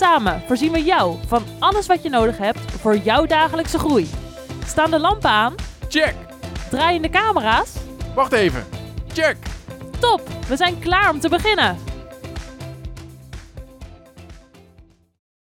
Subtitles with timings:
[0.00, 4.08] Samen voorzien we jou van alles wat je nodig hebt voor jouw dagelijkse groei.
[4.64, 5.54] Staan de lampen aan?
[5.88, 6.14] Check!
[6.70, 7.76] Draaien de camera's?
[8.14, 8.64] Wacht even.
[9.12, 9.36] Check!
[9.98, 11.76] Top, we zijn klaar om te beginnen.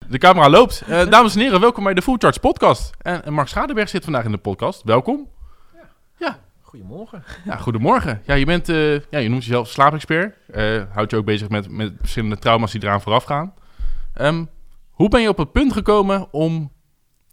[0.08, 0.82] De camera loopt.
[0.86, 2.90] Eh, dames en heren, welkom bij de Full Charge Podcast.
[2.98, 4.82] En en Mark Schadeberg zit vandaag in de podcast.
[4.82, 5.28] Welkom.
[6.60, 7.24] Goedemorgen.
[7.44, 8.22] Ja, goedemorgen.
[8.24, 10.36] Ja, je, bent, eh, ja, je noemt jezelf slaapexpert.
[10.52, 13.54] Eh houdt je ook bezig met, met verschillende trauma's die eraan vooraf gaan.
[14.16, 14.44] Ehm,
[14.90, 16.72] hoe ben je op het punt gekomen om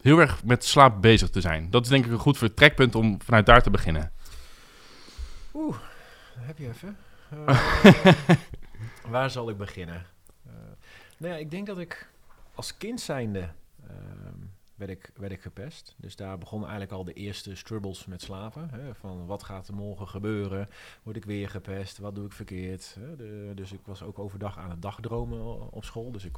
[0.02, 1.70] heel erg met slaap bezig te zijn?
[1.70, 4.12] Dat is denk ik een goed vertrekpunt om vanuit daar te beginnen.
[5.54, 5.77] Oeh,
[6.38, 6.98] heb je even.
[9.04, 10.05] Eh, waar zal ik beginnen?
[10.46, 10.54] Eh,
[11.18, 12.10] nou ja, ik denk dat ik
[12.55, 13.50] als kind zijnde
[13.88, 14.38] ehm,
[14.76, 15.96] werd, ik, werd ik gepest.
[15.98, 18.70] Dus daar begonnen eigenlijk al de eerste struggles met slapen.
[18.70, 20.70] Hè, van wat gaat er morgen gebeuren?
[21.04, 21.98] Word ik weer gepest?
[21.98, 22.96] Wat doe ik verkeerd?
[23.00, 26.12] Hè, de, dus ik was ook overdag aan het dagdromen op school.
[26.12, 26.38] Dus ik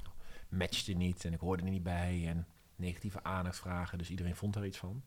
[0.56, 2.28] matchte niet en ik hoorde er niet bij.
[2.28, 3.98] En negatieve aandachtsvragen.
[3.98, 5.02] Dus iedereen vond er iets van.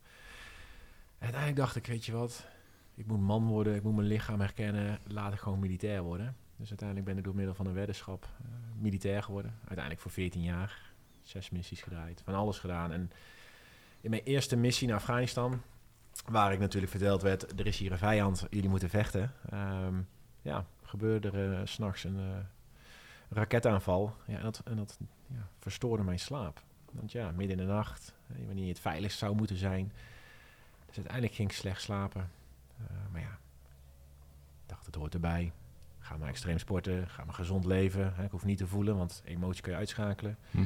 [1.19, 2.47] En uiteindelijk dacht ik, weet je wat?
[2.95, 4.99] Ik moet man worden, ik moet mijn lichaam herkennen.
[5.07, 6.37] Laat ik gewoon militair worden.
[6.57, 8.47] Dus uiteindelijk ben ik door middel van een weddenschap eh,
[8.79, 9.55] militair geworden.
[9.61, 10.87] Uiteindelijk voor 14 jaar.
[11.23, 12.93] Zes missies gedraaid, van alles gedaan.
[12.93, 13.11] En
[14.01, 15.63] in mijn eerste missie naar Afghanistan,
[16.27, 19.33] waar ik natuurlijk verteld werd, er is hier een vijand, jullie moeten vechten.
[19.51, 20.01] Ehm,
[20.43, 22.39] ja, gebeurde er 's s'nachts een eh,
[23.29, 24.15] raketaanval.
[24.27, 26.63] Ja, en dat, en dat ja, verstoorde mijn slaap.
[26.91, 29.93] Want ja, midden in de nacht, eh, wanneer je het veiligst zou moeten zijn.
[30.87, 32.31] Dus uiteindelijk ging ik slecht slapen.
[32.79, 33.39] Eh, maar ja,
[34.63, 35.53] ik dacht, het hoort erbij.
[35.99, 38.15] Ga maar extreem sporten, ga maar gezond leven.
[38.15, 38.25] Hè.
[38.25, 40.39] Ik hoef niet te voelen, want emotie kun je uitschakelen.
[40.51, 40.65] Hm.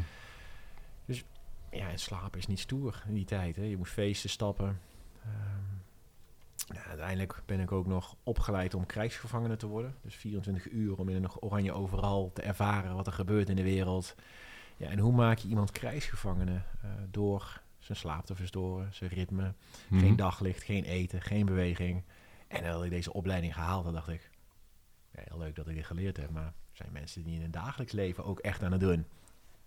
[1.04, 1.24] Dus
[1.70, 3.56] ja, en slapen is niet stoer in die tijd.
[3.56, 3.62] Hè.
[3.62, 4.80] Je moet feesten, stappen.
[5.22, 5.81] Ehm,
[6.72, 9.94] nou, uiteindelijk ben ik ook nog opgeleid om krijgsgevangene te worden.
[10.02, 13.62] Dus 24 uur om in een oranje overal te ervaren wat er gebeurt in de
[13.62, 14.14] wereld.
[14.76, 19.54] Ja, en hoe maak je iemand krijgsgevangene eh, door zijn slaap te verstoren, zijn ritme,
[19.88, 20.00] Mhm.
[20.00, 22.02] geen daglicht, geen eten, geen beweging.
[22.48, 24.30] En dan had ik deze opleiding gehaald, dan dacht ik,
[25.10, 27.92] ja, heel leuk dat ik dit geleerd heb, maar zijn mensen die in het dagelijks
[27.92, 29.06] leven ook echt aan het doen.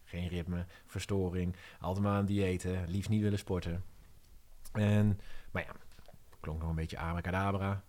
[0.04, 3.84] Geen ritme, verstoring, altijd maar aan diëten, liefst niet willen sporten.
[4.72, 5.20] En,
[5.52, 5.72] maar ja,
[6.46, 7.84] klonk nog een beetje abracadabra.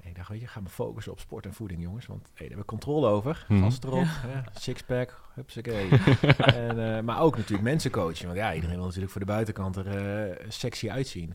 [0.00, 2.06] En ik dacht, weet je, ga me focussen op sport en voeding, jongens.
[2.06, 3.46] Want hey, daar hebben we controle over.
[3.48, 3.60] Mhm.
[3.60, 4.06] Vast erop.
[4.06, 5.88] hè, Sixpack, hupsakee.
[6.68, 8.26] en, eh, maar ook natuurlijk mensen coachen.
[8.26, 11.34] Want ja, iedereen wil natuurlijk voor de buitenkant er eh, sexy uitzien.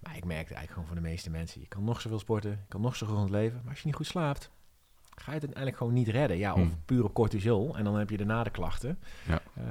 [0.00, 1.60] Maar ik merkte eigenlijk gewoon van de meeste mensen...
[1.60, 3.60] je kan nog zoveel sporten, je kan nog zo gezond leven...
[3.62, 4.50] maar als je niet goed slaapt,
[5.20, 6.36] ga je het uiteindelijk gewoon niet redden.
[6.38, 6.82] Ja, of Hmm.
[6.84, 7.76] puur op cortisol.
[7.76, 8.98] En dan heb je daarna de klachten.
[9.26, 9.40] Ja.
[9.54, 9.64] Eh,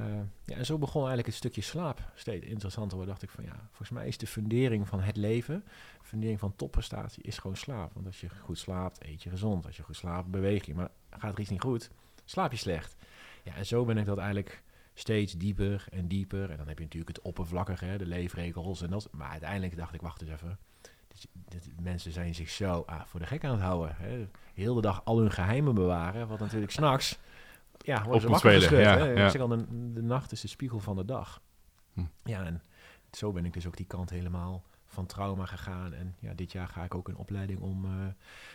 [0.44, 3.90] ja, en zo begon eigenlijk het stukje slaap steeds interessanter dacht ik van ja, volgens
[3.90, 5.64] mij is de fundering van het leven...
[6.02, 7.92] fundering van topprestatie is gewoon slaap.
[7.94, 9.66] Want als je goed slaapt, eet je gezond.
[9.66, 10.74] Als je goed slaapt, beweeg je.
[10.74, 11.90] Maar gaat er iets niet goed,
[12.24, 12.96] slaap je slecht.
[13.42, 14.62] Ja, en zo ben ik dat eigenlijk
[14.94, 16.50] steeds dieper en dieper.
[16.50, 19.08] En dan heb je natuurlijk het oppervlakkige, hè, de leefregels en dat.
[19.12, 20.58] Maar uiteindelijk dacht ik, wacht eens even.
[21.80, 23.96] Mensen zijn zich zo ah, voor de gek aan het houden.
[23.98, 24.28] Hè.
[24.54, 26.28] Heel de dag al hun geheimen bewaren.
[26.28, 27.18] Wat natuurlijk s'nachts
[27.78, 28.78] ja, worden ze wakker geschud.
[28.78, 29.24] ja, ja.
[29.24, 31.40] Ik zeg al, de, de nacht is de spiegel van de dag.
[31.92, 32.04] Hm.
[32.24, 32.62] Ja, en
[33.12, 35.92] zo ben ik dus ook die kant helemaal van trauma gegaan.
[35.92, 37.90] En ja, dit jaar ga ik ook een opleiding om eh,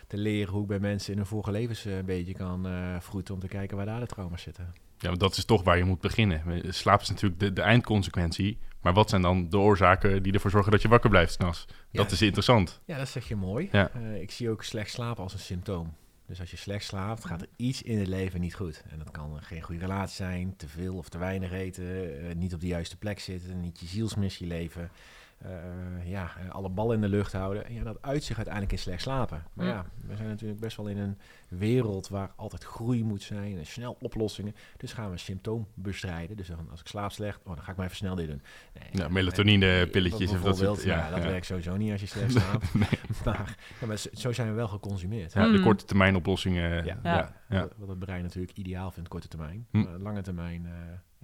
[0.07, 2.99] te leren hoe ik bij mensen in hun vorige levens eh, een beetje kan eh
[2.99, 4.73] vroeten om te kijken waar daar de trauma's zitten.
[5.03, 6.73] Ja, dat is toch waar je moet beginnen.
[6.73, 8.57] Slaap is natuurlijk de, de eindconsequentie.
[8.81, 11.65] Maar wat zijn dan de oorzaken die ervoor zorgen dat je wakker blijft s'nachts?
[11.91, 12.81] Dat is interessant.
[12.85, 13.69] Ja, dat zeg je mooi.
[13.71, 13.89] Ja.
[13.89, 15.93] Eh, ik zie ook slecht slapen als een symptoom.
[16.27, 18.83] Dus als je slecht slaapt, gaat er iets in het leven niet goed.
[18.89, 21.85] En dat kan geen goede relatie zijn, te veel of te weinig eten,
[22.27, 24.91] eh, niet op de juiste plek zitten, niet je zielsmissie leven.
[25.43, 27.65] Eh, ja, alle ballen in de lucht houden.
[27.65, 29.43] En ja, dat uit zich uiteindelijk in slecht slapen.
[29.53, 29.71] Maar Ja.
[29.71, 31.17] ja, we zijn natuurlijk best wel in een
[31.49, 34.55] wereld waar altijd groei moet zijn en snel oplossingen.
[34.77, 36.37] Dus gaan we een symptoom bestrijden.
[36.37, 38.41] Dus dan, als ik slaap slecht, oh, dan ga ik maar even snel dit doen.
[38.73, 41.29] Nee, Ja, eh, melatonine-pilletjes of dat soort- ja, Ja, dat ja.
[41.29, 42.73] werkt sowieso niet als je slecht slaapt.
[42.73, 45.33] maar, ja, maar zo- zijn we wel geconsumeerd.
[45.33, 45.63] Ja, de Mm.
[45.63, 46.85] korte termijn oplossingen.
[46.85, 47.33] Ja.
[47.77, 49.67] Wat- het brein natuurlijk ideaal vindt, korte termijn.
[49.71, 49.81] Hm.
[49.81, 50.67] Maar lange termijn,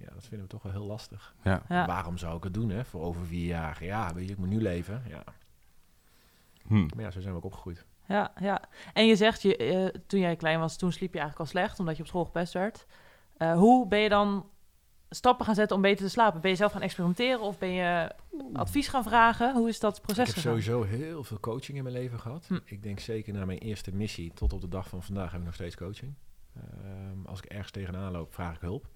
[0.00, 1.34] ja, dat vinden we toch wel heel lastig.
[1.42, 1.62] Ja.
[1.68, 1.86] Ja.
[1.86, 2.84] Waarom zou ik het doen, hè?
[2.84, 3.84] Voor over vier jaar.
[3.84, 5.02] Ja, weet je, ik moet nu leven.
[5.08, 5.24] Ja.
[6.66, 6.88] Hm.
[6.94, 7.84] Maar ja, zo zijn we ook opgegroeid.
[8.06, 8.62] Ja, ja.
[8.92, 11.78] En je zegt, je, eh, toen jij klein was, toen sliep je eigenlijk al slecht,
[11.78, 12.86] omdat je op school gepest werd.
[13.36, 14.48] Eh, hoe ben je dan
[15.10, 16.40] stappen gaan zetten om beter te slapen?
[16.40, 18.14] Ben je zelf gaan experimenteren of ben je
[18.52, 19.54] advies gaan vragen?
[19.54, 20.62] Hoe is dat proces Ik heb gegaan?
[20.62, 22.46] sowieso heel veel coaching in mijn leven gehad.
[22.46, 22.58] Hm.
[22.64, 25.46] Ik denk zeker na mijn eerste missie tot op de dag van vandaag heb ik
[25.46, 26.14] nog steeds coaching.
[26.56, 28.88] Ehm, als ik ergens tegenaan loop, vraag ik hulp.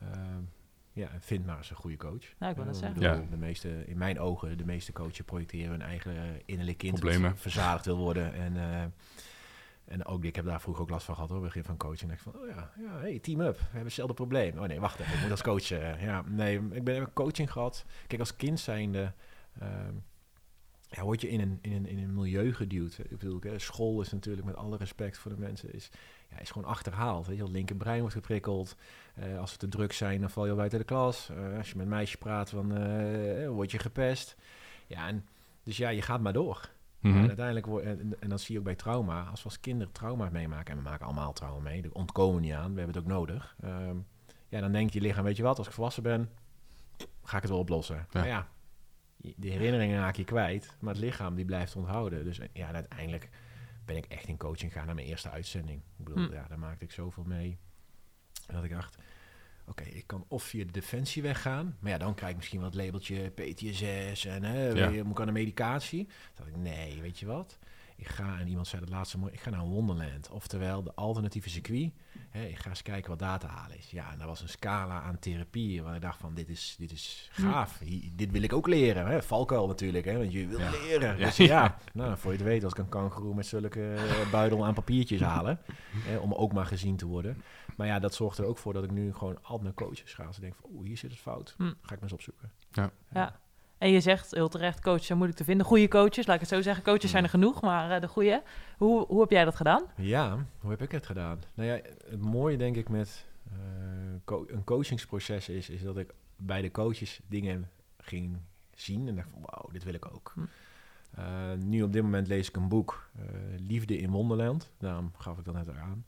[0.00, 0.42] Ehm,
[0.92, 2.34] ja, en vind maar eens een goede coach.
[2.38, 3.00] Nou, ik wil dat zeggen.
[3.00, 3.26] bedoel, Ja.
[3.30, 7.30] De meeste, in mijn ogen, de meeste coaches projecteren hun eigen innerlijk kind Problemen.
[7.30, 8.32] wat verzadigd wil worden.
[8.34, 8.84] En, eh,
[9.84, 12.10] en ook, ik heb daar vroeger ook last van gehad hoor, begin van coaching.
[12.10, 14.58] dacht ik van, oh ja, ja hey, team up, we hebben hetzelfde probleem.
[14.58, 15.70] Oh nee, wacht even, ik moet als coach.
[15.70, 17.84] eh, ja, nee, ik ben heb coaching gehad.
[18.06, 19.12] Kijk, als kind zijnde...
[19.58, 19.94] ehm,
[20.90, 22.98] ja, word je in een, in een, in een milieu geduwd.
[22.98, 25.90] Ik bedoel, hè, school is natuurlijk met alle respect voor de mensen, is,
[26.30, 27.26] ja, is gewoon achterhaald.
[27.26, 28.76] Weet je, het linkerbrein wordt geprikkeld.
[29.14, 31.30] Eh, als we te druk zijn, dan val je al buiten de klas.
[31.30, 34.36] Eh, als je met meisjes praat, dan eh, word je gepest.
[34.86, 35.26] Ja, en,
[35.62, 36.70] dus ja, je gaat maar door.
[37.00, 37.16] Mhm.
[37.16, 39.22] En uiteindelijk wordt, en, en dat zie je ook bij trauma.
[39.30, 42.40] Als we als kinderen trauma's meemaken, en we maken allemaal trauma mee, daar ontkomen we
[42.40, 43.56] niet aan, we hebben het ook nodig.
[43.60, 43.96] Ehm,
[44.48, 46.30] ja, dan denkt je lichaam, weet je wat, als ik volwassen ben,
[47.22, 47.96] ga ik het wel oplossen.
[47.96, 48.04] Ja.
[48.20, 48.48] Maar ja,
[49.16, 52.24] de herinneringen raak je kwijt, maar het lichaam die blijft onthouden.
[52.24, 53.28] Dus ja, uiteindelijk
[53.88, 55.80] ben ik echt in coaching gaan naar mijn eerste uitzending.
[55.98, 56.32] Ik bedoel, Hm.
[56.32, 57.58] ja, daar maakte ik zoveel mee.
[58.46, 58.96] Dat ik dacht,
[59.66, 62.74] oké, ik kan of via de defensie weggaan, maar ja, dan krijg ik misschien wat
[62.74, 64.90] labeltje PTSS en hè, Ja.
[64.90, 66.08] weer- moet ik aan de medicatie.
[66.34, 67.58] Dacht ik, nee, weet je wat?
[68.00, 70.30] Ik ga, en iemand zei het laatste mooi, ik ga naar Wonderland.
[70.30, 71.90] Oftewel, de alternatieve circuit.
[72.30, 73.90] Hè, ik ga eens kijken wat daar te halen is.
[73.90, 76.90] Ja, en dat was een scala aan therapieën waar ik dacht van, dit is, dit
[76.92, 77.78] is gaaf.
[77.78, 79.06] Hier- dit wil ik ook leren.
[79.06, 79.22] Hè?
[79.22, 80.70] Valkuil natuurlijk, hè, want je wil Ja.
[80.70, 81.18] leren.
[81.18, 81.24] Ja.
[81.24, 84.64] Dus ja, nou, voor je het weet, als ik een kangeroe met zulke eh, buidel
[84.66, 85.60] aan papiertjes halen,
[85.94, 87.42] hè, om ook maar gezien te worden.
[87.76, 90.24] Maar ja, dat zorgt er ook voor dat ik nu gewoon altijd naar coaches ga.
[90.24, 91.54] Als ik denk van, oeh, hier zit het fout.
[91.56, 91.62] Hm.
[91.64, 92.50] Ga ik maar eens opzoeken.
[92.70, 92.90] Ja.
[93.78, 95.66] En je zegt heel terecht, coaches zijn moeilijk te vinden.
[95.66, 96.84] Goede coaches, laat ik het zo zeggen.
[96.84, 98.42] Coaches zijn er genoeg, maar eh, de goede.
[98.76, 99.82] Hoe, hoe heb jij dat gedaan?
[99.96, 101.42] Ja, hoe heb ik het gedaan?
[101.54, 101.80] Nou ja,
[102.10, 103.56] het mooie denk ik met eh,
[104.24, 107.70] co- een coachingsproces is, is dat ik bij de coaches dingen
[108.00, 108.36] ging
[108.74, 110.32] zien en dacht van wauw, dit wil ik ook.
[110.34, 110.40] Hm.
[111.20, 111.24] Eh,
[111.64, 113.08] nu op dit moment lees ik een boek,
[113.56, 114.70] Liefde in Wonderland.
[114.78, 116.04] Daarom gaf ik dat net aan.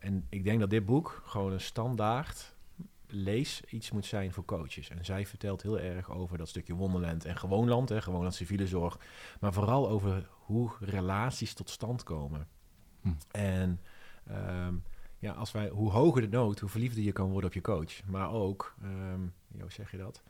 [0.00, 2.54] En ik denk dat dit boek gewoon een standaard
[3.12, 4.88] lees iets moet zijn voor coaches.
[4.88, 8.98] En zij vertelt heel erg over dat stukje Wonderland en gewoonland, hè, gewoonland civiele zorg.
[9.40, 12.48] Maar vooral over hoe relaties tot stand komen.
[13.00, 13.08] Hm.
[13.30, 13.80] En
[14.26, 14.74] ehm,
[15.18, 18.04] ja, als wij, hoe hoger de nood, hoe verliefder je kan worden op je coach.
[18.06, 19.20] Maar ook, ehm
[19.60, 20.22] hoe zeg je dat?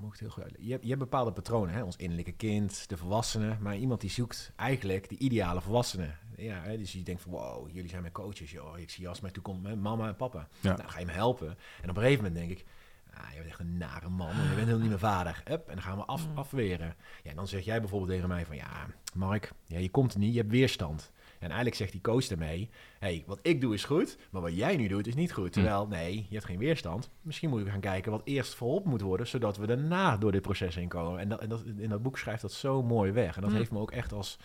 [0.00, 1.82] Het heel goed je, hebt, je hebt bepaalde patronen, hè?
[1.82, 3.56] ons innerlijke kind, de volwassene.
[3.60, 6.10] Maar iemand die zoekt eigenlijk de ideale volwassene.
[6.36, 6.78] Ja, hè?
[6.78, 8.50] Dus je denkt van, wow, jullie zijn mijn coaches.
[8.50, 8.78] Joh.
[8.78, 10.48] Ik zie als mij toekomt met mama en papa.
[10.60, 10.76] Ja.
[10.76, 11.48] Nou, ga je me helpen?
[11.82, 12.66] En op een gegeven moment denk ik,
[13.14, 14.30] ah, je bent echt een nare man.
[14.30, 15.42] en Je bent helemaal niet mijn vader.
[15.44, 16.38] Hup, en dan gaan we af, Mm.
[16.38, 16.94] afweren.
[17.22, 20.18] Ja, en dan zeg jij bijvoorbeeld tegen mij van, ja, Mark, ja, je komt er
[20.18, 21.12] niet, je hebt weerstand.
[21.42, 24.76] En eigenlijk zegt die coach daarmee, hey, wat ik doe is goed, maar wat jij
[24.76, 25.52] nu doet is niet goed.
[25.52, 27.10] Terwijl, nee, je hebt geen weerstand.
[27.22, 30.42] Misschien moeten we gaan kijken wat eerst verholpen moet worden, zodat we daarna door dit
[30.42, 31.20] proces heen komen.
[31.20, 33.34] En, dat, en dat, in dat boek schrijft dat zo mooi weg.
[33.36, 33.56] En dat Mm.
[33.56, 34.38] heeft me ook echt als,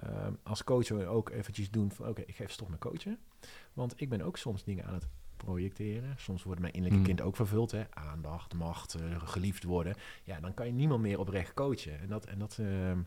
[0.00, 3.18] ehm, als coach ook eventjes doen van, oké, ik ga even stop met coachen.
[3.72, 6.14] Want ik ben ook soms dingen aan het projecteren.
[6.16, 7.14] Soms wordt mijn innerlijke Mm.
[7.16, 7.70] kind ook vervuld.
[7.70, 7.82] Hè?
[7.90, 9.94] Aandacht, macht, eh, geliefd worden.
[10.24, 12.00] Ja, dan kan je niemand meer oprecht coachen.
[12.00, 12.98] En dat, en dat, ehm,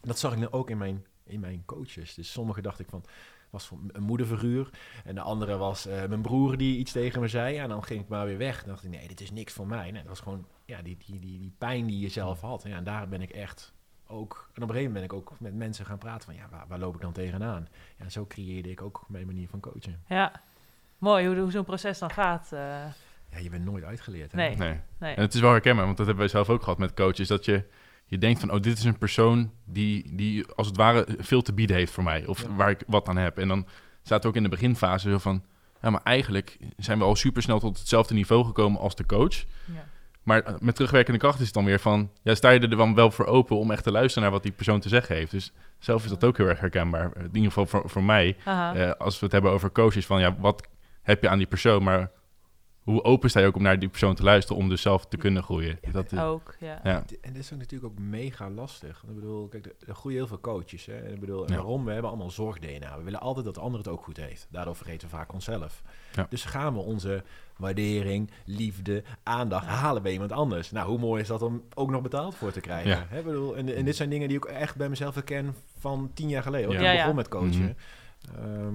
[0.00, 2.14] dat zag ik nu ook in mijn, in mijn coaches.
[2.14, 3.04] Dus sommige dacht ik van,
[3.50, 4.70] was van een moederfiguur.
[5.04, 7.54] En de andere was eh, mijn broer die iets tegen me zei.
[7.54, 8.58] Ja, en dan ging ik maar weer weg.
[8.60, 9.90] Dan dacht ik, nee, dit is niks voor mij.
[9.90, 12.62] Nee, dat was gewoon ja, die, die, die, die pijn die je zelf had.
[12.66, 13.72] Ja, en daar ben ik echt
[14.06, 14.48] ook...
[14.54, 16.34] En op een gegeven moment ben ik ook met mensen gaan praten van...
[16.34, 17.68] Ja, waar, waar loop ik dan tegenaan?
[17.96, 20.02] Ja, en zo creëerde ik ook mijn manier van coachen.
[20.08, 20.32] Ja,
[20.98, 22.52] mooi hoe, hoe zo'n proces dan gaat.
[22.52, 22.58] eh,
[23.30, 24.32] Ja, je bent nooit uitgeleerd.
[24.32, 24.38] Hè?
[24.38, 24.56] Nee.
[24.56, 24.80] Nee.
[24.98, 25.14] nee.
[25.14, 27.28] En het is wel herkenbaar, want dat hebben wij zelf ook gehad met coaches.
[27.28, 27.64] Dat je,
[28.10, 31.52] je denkt van, oh, dit is een persoon die, die als het ware veel te
[31.52, 32.26] bieden heeft voor mij.
[32.26, 32.54] Of Ja.
[32.54, 33.38] waar ik wat aan heb.
[33.38, 33.66] En dan
[34.02, 35.42] staat ook in de beginfase zo van...
[35.82, 39.34] Ja, maar eigenlijk zijn we al supersnel tot hetzelfde niveau gekomen als de coach.
[39.64, 39.84] Ja.
[40.22, 42.10] Maar eh, met terugwerkende kracht is het dan weer van...
[42.22, 44.52] Ja, sta je er dan wel voor open om echt te luisteren naar wat die
[44.52, 45.30] persoon te zeggen heeft.
[45.30, 47.10] Dus zelf is dat ook heel erg herkenbaar.
[47.16, 48.36] In ieder geval voor, voor mij.
[48.44, 50.68] Eh, als we het hebben over coaches, van ja, wat
[51.02, 51.82] heb je aan die persoon?
[51.82, 52.10] Maar
[52.90, 55.16] hoe open sta je ook om naar die persoon te luisteren om dus zelf te
[55.16, 55.78] kunnen groeien?
[55.82, 56.80] Ja, Dat, is- ook, ja.
[56.82, 57.04] ja.
[57.20, 59.02] En dit is ook natuurlijk ook mega lastig.
[59.08, 60.86] Ik bedoel, kijk, er- groeien heel veel coaches.
[60.86, 60.96] Hè?
[60.98, 61.58] En ik bedoel, en Ja.
[61.58, 61.84] waarom?
[61.84, 62.96] We hebben allemaal zorg-DNA.
[62.98, 64.46] We willen altijd dat de ander het ook goed heeft.
[64.50, 65.82] Daardoor vergeten we vaak onszelf.
[66.14, 66.26] Ja.
[66.30, 67.22] Dus gaan we onze
[67.56, 70.70] waardering, liefde, aandacht halen bij iemand anders.
[70.70, 72.90] Nou, hoe mooi is dat om ook nog betaald voor te krijgen?
[72.90, 73.06] Ja.
[73.08, 73.18] Hè?
[73.18, 76.28] Ik bedoel, en, en dit zijn dingen die ik echt bij mezelf herken van tien
[76.28, 76.70] jaar geleden.
[76.70, 77.00] ik Ja, ja.
[77.00, 77.76] begon met coachen.
[78.32, 78.44] Mhm.
[78.44, 78.74] Ehm,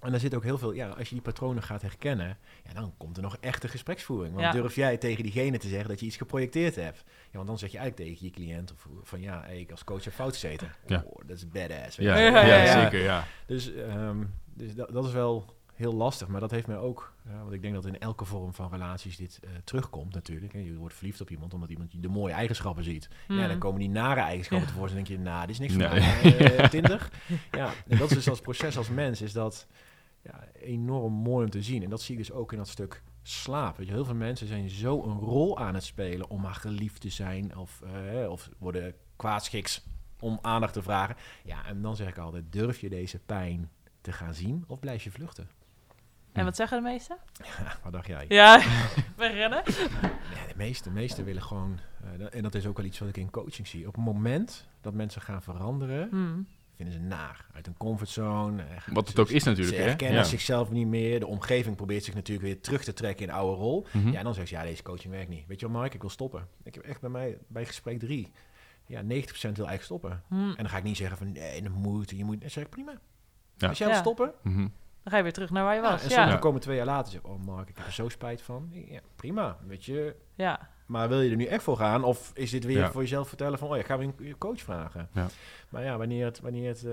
[0.00, 2.92] en daar zit ook heel veel, ja, als je die patronen gaat herkennen, ja, dan
[2.96, 4.34] komt er nog echte gespreksvoering.
[4.34, 4.52] Want Ja.
[4.60, 7.04] durf jij tegen diegene te zeggen dat je iets geprojecteerd hebt?
[7.06, 9.84] Ja, want dan zeg je eigenlijk tegen je cliënt of van ja, hey, ik als
[9.84, 10.72] coach heb fout gezeten.
[10.86, 11.02] Ja.
[11.06, 11.96] Oh, dat is badass.
[11.96, 12.30] weet Ja, je.
[12.30, 12.82] ja, Ja, ja, ja.
[12.82, 13.24] zeker, ja.
[13.46, 14.16] Dus, ehm,
[14.54, 16.28] dus dat, dat is wel heel lastig.
[16.28, 19.16] Maar dat heeft mij ook, ja, want ik denk dat in elke vorm van relaties
[19.16, 20.52] dit eh, terugkomt natuurlijk.
[20.52, 20.58] Hè.
[20.58, 23.08] Je wordt verliefd op iemand omdat iemand de mooie eigenschappen ziet.
[23.28, 23.58] Ja, dan Mm.
[23.58, 24.72] komen die nare eigenschappen Ja.
[24.74, 25.04] tevoorschijn.
[25.04, 26.00] Dan denk je, nou, dit is niks voor Nee.
[26.00, 26.56] mij.
[26.56, 27.08] Eh, Tinder.
[27.50, 29.66] Ja, en dat is dus als proces als mens, is dat
[30.22, 31.82] ja, enorm mooi om te zien.
[31.82, 33.76] En dat zie ik dus ook in dat stuk slaap.
[33.76, 37.00] Weet je, heel veel mensen zijn zo een rol aan het spelen om maar geliefd
[37.00, 39.84] te zijn of, eh, of worden kwaadschiks
[40.20, 41.16] om aandacht te vragen.
[41.44, 45.04] Ja, en dan zeg ik altijd, durf je deze pijn te gaan zien of blijf
[45.04, 45.48] je vluchten?
[46.32, 47.16] En wat zeggen de meesten?
[47.42, 48.24] Ja, wat dacht jij?
[48.28, 48.62] Ja,
[49.16, 49.62] wegrennen.
[49.66, 53.08] Ja, de meeste, de meeste willen gewoon, eh, en dat is ook wel iets wat
[53.08, 53.86] ik in coaching zie.
[53.86, 56.46] Op het moment dat mensen gaan veranderen, Hmm.
[56.80, 57.46] Vinden ze naar.
[57.52, 58.62] Uit een comfortzone.
[58.62, 59.88] eh, Wat ze- het ook is natuurlijk, Ze hè?
[59.88, 60.24] herkennen Ja.
[60.24, 61.20] zichzelf niet meer.
[61.20, 63.86] De omgeving probeert zich natuurlijk weer terug te trekken in de oude rol.
[63.92, 64.10] Mhm.
[64.10, 65.46] Ja, en dan zegt ze, ja, deze coaching werkt niet.
[65.46, 66.48] Weet je wel, Mark, ik wil stoppen.
[66.62, 68.32] Ik heb echt bij mij, bij gesprek drie,
[68.86, 70.22] ja, 90% wil eigenlijk stoppen.
[70.28, 70.48] Hmm.
[70.50, 72.40] En dan ga ik niet zeggen van, nee, dat moet, je moet.
[72.40, 72.92] Dan zeg ik, prima.
[73.56, 73.68] Ja.
[73.68, 74.66] Als jij wil stoppen, Mhm.
[75.02, 76.02] Dan ga je weer terug naar waar je ja, was.
[76.02, 78.08] en Ja, sommigen komen twee jaar later en zeggen, oh Mark, ik heb er zo
[78.08, 78.68] spijt van.
[78.72, 80.16] Ja, prima, weet je.
[80.34, 80.68] ja.
[80.90, 82.04] Maar wil je er nu echt voor gaan?
[82.04, 82.90] Of is dit weer Ja.
[82.90, 85.08] voor jezelf vertellen van, oh ja, ik ga weer een coach vragen.
[85.12, 85.26] Ja.
[85.68, 86.92] Maar ja, wanneer het, wanneer het eh,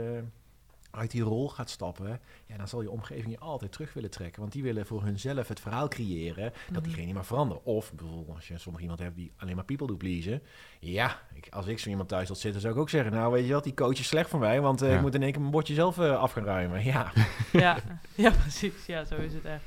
[0.92, 4.40] uit die rol gaat stappen, ja, dan zal je omgeving je altijd terug willen trekken.
[4.42, 6.82] Want die willen voor hunzelf het verhaal creëren dat Mhm.
[6.84, 7.66] diegene niet maar veranderen.
[7.66, 10.42] Of bijvoorbeeld als je sommige iemand hebt die alleen maar people doet pleasen.
[10.80, 13.48] Ja, ik, als ik zo iemand thuis had zitten, zou ik ook zeggen, nou weet
[13.48, 14.96] je wat, die coach is slecht voor mij, want eh, Ja.
[14.96, 16.84] ik moet in één keer mijn bordje zelf eh, af gaan ruimen.
[16.84, 17.12] Ja,
[17.52, 17.78] Ja.
[18.16, 18.86] ja, precies.
[18.86, 19.64] Ja, zo is het echt.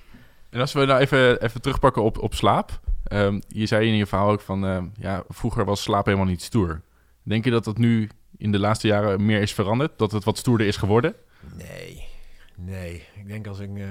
[0.51, 2.81] En als we nou even, even terugpakken op, op slaap.
[3.11, 6.43] Ehm, je zei in je verhaal ook van, ehm, ja, vroeger was slaap helemaal niet
[6.43, 6.81] stoer.
[7.23, 9.99] Denk je dat dat nu in de laatste jaren meer is veranderd?
[9.99, 11.15] Dat het wat stoerder is geworden?
[11.57, 12.05] Nee,
[12.57, 13.05] nee.
[13.15, 13.85] Ik denk als, ik, eh,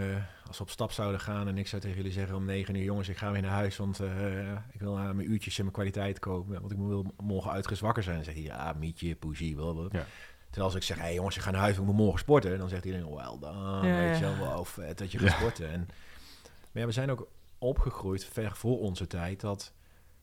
[0.48, 2.84] als we op stap zouden gaan en ik zou tegen jullie zeggen om negen uur...
[2.84, 5.76] jongens, ik ga weer naar huis, want eh, ik wil aan mijn uurtjes en mijn
[5.76, 6.60] kwaliteit kopen.
[6.60, 8.16] Want ik wil morgen uitgerust wakker zijn.
[8.16, 10.00] Dan zeg je, ja, mietje, poesie, blablabla.
[10.00, 10.06] Ja.
[10.46, 12.58] Terwijl als ik zeg, hé hey, jongens, ik ga naar huis, ik moet morgen sporten.
[12.58, 14.30] Dan zegt iedereen, well dan, Ja, weet ja.
[14.30, 15.36] je wel, wow, vet dat je gaat Ja.
[15.36, 15.70] sporten.
[15.72, 15.88] En,
[16.72, 17.28] maar ja, we zijn ook
[17.60, 19.74] opgegroeid, ver voor onze tijd, dat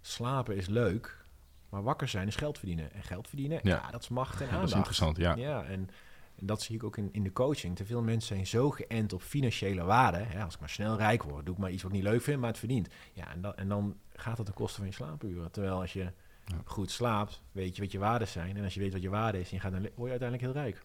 [0.00, 1.24] slapen is leuk...
[1.68, 2.92] Maar wakker zijn is geld verdienen.
[2.92, 3.80] En geld verdienen, Ja.
[3.84, 4.60] ja, dat is macht en Ja, aandacht.
[4.60, 5.34] dat is interessant, ja.
[5.36, 5.90] Ja, en,
[6.36, 7.76] en dat zie ik ook in, in de coaching.
[7.76, 10.18] Te veel mensen zijn zo geënt op financiële waarde.
[10.18, 12.22] Hè, als ik maar snel rijk word, doe ik maar iets wat ik niet leuk
[12.22, 12.88] vind, maar het verdient.
[13.12, 15.50] Ja, en, dat, en dan gaat het ten koste van je slaapuren.
[15.50, 16.12] Terwijl als je
[16.44, 16.60] Ja.
[16.64, 18.56] goed slaapt, weet je wat je waarden zijn.
[18.56, 20.42] En als je weet wat je waarde is, en je gaat dan, word je uiteindelijk
[20.42, 20.82] heel rijk.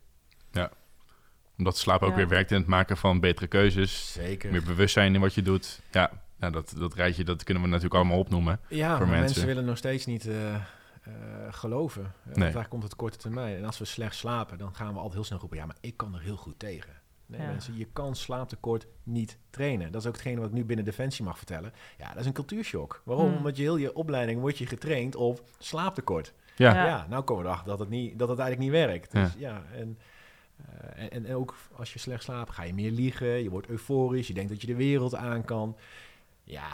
[1.57, 2.15] Omdat slaap ook Ja.
[2.15, 4.11] weer werkt in het maken van betere keuzes.
[4.11, 4.51] Zeker.
[4.51, 5.81] Meer bewustzijn in wat je doet.
[5.91, 6.11] Ja,
[6.41, 8.59] nou, dat, dat rijtje dat kunnen we natuurlijk allemaal opnoemen.
[8.67, 9.19] Ja, voor maar mensen.
[9.25, 9.45] mensen.
[9.45, 10.61] willen nog steeds niet eh, eh,
[11.49, 12.13] geloven.
[12.29, 12.51] Uh, Nee.
[12.51, 13.57] Vaak komt het korte termijn.
[13.57, 15.57] En als we slecht slapen, dan gaan we altijd heel snel roepen...
[15.57, 16.93] ja, maar ik kan er heel goed tegen.
[17.25, 17.47] Nee, Ja.
[17.47, 19.91] mensen, je kan slaaptekort niet trainen.
[19.91, 21.73] Dat is ook hetgene wat ik nu binnen Defensie mag vertellen.
[21.97, 23.01] Ja, dat is een cultuurshock.
[23.05, 23.27] Waarom?
[23.27, 23.37] Hmm.
[23.37, 26.33] Omdat je heel je opleiding wordt je getraind op slaaptekort.
[26.55, 26.85] Ja, Ja.
[26.85, 29.11] Ja, nou komen we erachter dat het, niet, dat het eigenlijk niet werkt.
[29.11, 29.97] Dus ja, en,
[30.65, 33.43] eh, en, en ook als je slecht slaapt, ga je meer liegen.
[33.43, 34.27] Je wordt euforisch.
[34.27, 35.77] Je denkt dat je de wereld aan kan.
[36.51, 36.69] Ja,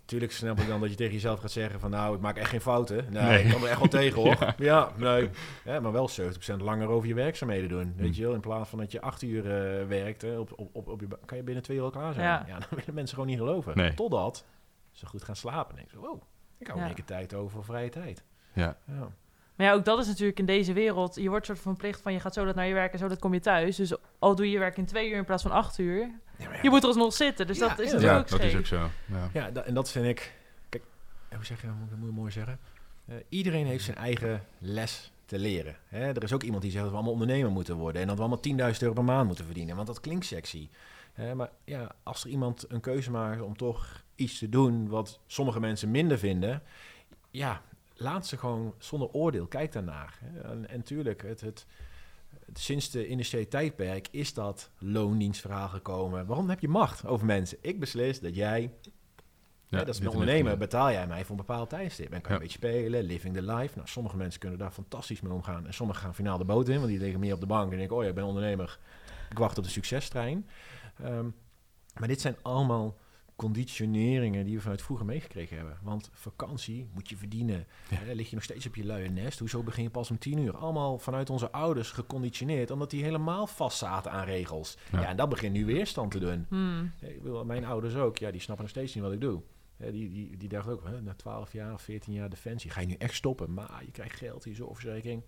[0.00, 1.90] natuurlijk snap ik dan dat je tegen jezelf gaat zeggen van...
[1.90, 3.12] nou, ik maak echt geen fouten.
[3.12, 3.44] Nee, Nee.
[3.44, 4.36] ik kan er echt wel tegen, hoor.
[4.40, 4.54] Ja.
[4.58, 5.30] Ja, nee.
[5.64, 7.92] Ja, maar wel 70% langer over je werkzaamheden doen.
[7.96, 8.12] Weet Hmm.
[8.14, 9.44] je wel, in plaats van dat je acht uur
[9.80, 12.12] eh, werkt, hè, op, op, op, op je, kan je binnen twee uur al klaar
[12.14, 12.26] zijn.
[12.26, 12.44] Ja.
[12.46, 12.58] Ja.
[12.58, 13.76] dan willen mensen gewoon niet geloven.
[13.76, 13.94] Nee.
[13.94, 14.44] Totdat
[14.90, 15.70] ze goed gaan slapen.
[15.70, 16.22] En denken ze, wow,
[16.58, 16.84] ik hou Ja.
[16.84, 18.24] een één keer tijd over voor vrije tijd.
[18.52, 18.76] ja.
[18.86, 19.08] Ja.
[19.56, 21.14] Maar ja, ook dat is natuurlijk in deze wereld.
[21.14, 23.08] Je wordt soort van verplicht van je gaat zo dat naar je werk en zo
[23.08, 23.76] dat kom je thuis.
[23.76, 25.98] Dus al doe je je werk in twee uur in plaats van acht uur.
[26.38, 27.46] Ja, maar ja, Je moet er alsnog zitten.
[27.46, 27.92] Dus Ja, dat is ja.
[27.96, 28.88] natuurlijk ja ook dat is ook zo.
[29.06, 29.30] Ja.
[29.32, 30.34] Ja, da- en dat vind ik.
[30.68, 30.84] Kijk,
[31.28, 31.76] eh, hoe zeg je dat?
[31.76, 32.58] Moet ik- moet mooi zeggen.
[33.06, 35.76] Eh, iedereen heeft zijn eigen les te leren.
[35.88, 36.08] Hè?
[36.12, 38.22] Er is ook iemand die zegt dat we allemaal ondernemer moeten worden en dat we
[38.22, 40.68] allemaal 10.000 euro per maand moeten verdienen, want dat klinkt sexy.
[41.12, 45.20] Hè, maar ja, als er iemand een keuze maakt om toch iets te doen wat
[45.26, 46.62] sommige mensen minder vinden,
[47.30, 47.62] ja,
[47.94, 49.46] laat ze gewoon zonder oordeel.
[49.46, 50.18] Kijk daarnaar.
[50.42, 51.66] En, en tuurlijk, het, het,
[52.52, 56.26] sinds de industriële tijdperk is dat loondienstverhaal gekomen.
[56.26, 57.58] Waarom heb je macht over mensen?
[57.60, 58.72] Ik beslis dat jij
[59.68, 60.56] Ja, dat is een ondernemer.
[60.58, 62.12] Betaal jij mij voor een bepaald tijdstip.
[62.12, 62.34] En kan je Ja.
[62.34, 63.72] een beetje spelen, living the life.
[63.76, 65.66] Nou, sommige mensen kunnen daar fantastisch mee omgaan.
[65.66, 67.78] En sommigen gaan finaal de boot in, want die liggen meer op de bank en
[67.78, 68.78] denken: oh ja, ik ben ondernemer.
[69.30, 70.48] Ik wacht op de succestrein.
[71.02, 71.26] Ehm,
[71.98, 72.96] maar dit zijn allemaal
[73.36, 75.78] conditioneringen die we vanuit vroeger meegekregen hebben.
[75.82, 77.66] Want vakantie moet je verdienen.
[77.90, 77.96] Ja.
[77.96, 79.38] Hè, lig je nog steeds op je luie nest.
[79.38, 80.56] Hoezo begin je pas om tien uur?
[80.56, 84.76] Allemaal vanuit onze ouders geconditioneerd, omdat die helemaal vast zaten aan regels.
[84.92, 85.00] Ja.
[85.00, 86.46] Ja, en dat begint nu weerstand te doen.
[86.48, 86.92] Hmm.
[87.00, 89.42] Ik wil, mijn ouders ook, ja, die snappen nog steeds niet wat ik doe.
[89.76, 92.80] Ja, die, die, die dachten ook, hè, na 12 jaar of 14 jaar defensie, ga
[92.80, 93.54] je nu echt stoppen?
[93.54, 95.22] Maar je krijgt geld, je zorgverzekering.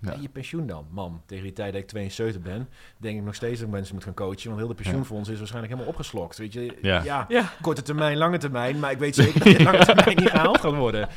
[0.00, 0.12] Ja.
[0.12, 1.22] En je pensioen dan, man.
[1.26, 4.04] Tegen die tijd dat ik 72 ben, denk ik nog steeds dat ik mensen moet
[4.04, 4.46] gaan coachen.
[4.46, 6.38] Want heel de pensioenfonds is waarschijnlijk helemaal opgeslokt.
[6.38, 7.24] Weet je, Ja.
[7.28, 7.50] Ja.
[7.60, 8.78] korte termijn, lange termijn.
[8.78, 11.08] Maar ik weet zeker dat het lange termijn niet gehaald gaat worden.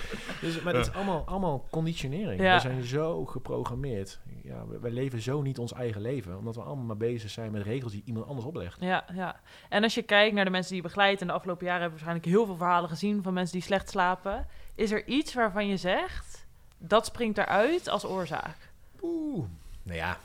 [0.41, 2.41] Dus, maar dat is allemaal, allemaal conditionering.
[2.41, 2.53] Ja.
[2.55, 4.19] We zijn zo geprogrammeerd.
[4.43, 6.37] Ja, we- wij leven zo niet ons eigen leven.
[6.37, 8.77] Omdat we allemaal maar bezig zijn met regels die iemand anders oplegt.
[8.81, 9.39] Ja, ja.
[9.69, 11.21] En als je kijkt naar de mensen die je begeleidt...
[11.21, 13.23] en de afgelopen jaren hebben we waarschijnlijk heel veel verhalen gezien...
[13.23, 14.45] van mensen die slecht slapen.
[14.75, 16.47] Is er iets waarvan je zegt...
[16.77, 18.57] dat springt eruit als oorzaak?
[19.01, 19.45] Oeh.
[19.83, 20.17] Nou ja,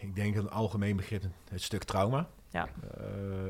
[0.00, 2.28] ik denk dat een algemeen begrip het stuk trauma.
[2.50, 2.68] Ja.
[2.96, 3.04] Eh,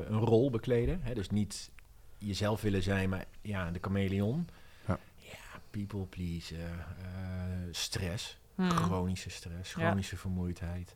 [0.09, 1.01] een rol bekleden.
[1.01, 1.13] Hè?
[1.13, 1.71] Dus niet
[2.17, 4.47] jezelf willen zijn, maar ja, de chameleon.
[4.87, 4.99] Ja.
[5.15, 6.69] Ja, people pleasen.
[6.79, 8.37] eh, stress.
[8.55, 8.69] Hmm.
[8.71, 9.79] Chronische stress, Ja.
[9.85, 10.95] chronische vermoeidheid.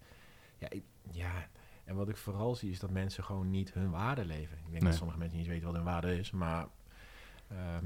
[0.58, 1.48] Ja, ik- ja,
[1.84, 4.58] en wat ik vooral zie is dat mensen gewoon niet hun waarde leven.
[4.58, 4.90] Ik denk Nee.
[4.90, 6.68] dat sommige mensen niet weten wat hun waarde is, maar
[7.48, 7.86] ehm,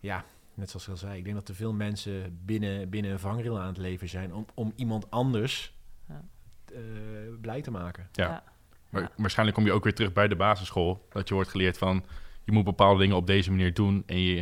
[0.00, 3.18] ja, net zoals ik al zei, ik denk dat te veel mensen binnen, binnen een
[3.18, 5.74] vangrail aan het leven zijn om, om iemand anders
[6.08, 6.24] Ja.
[6.72, 6.80] eh,
[7.40, 8.08] blij te maken.
[8.12, 8.24] Ja.
[8.28, 8.42] Ja.
[8.90, 9.10] Maar Ja.
[9.16, 11.06] waarschijnlijk kom je ook weer terug bij de basisschool.
[11.10, 12.04] Dat je wordt geleerd van,
[12.44, 14.02] je moet bepaalde dingen op deze manier doen.
[14.06, 14.36] En je,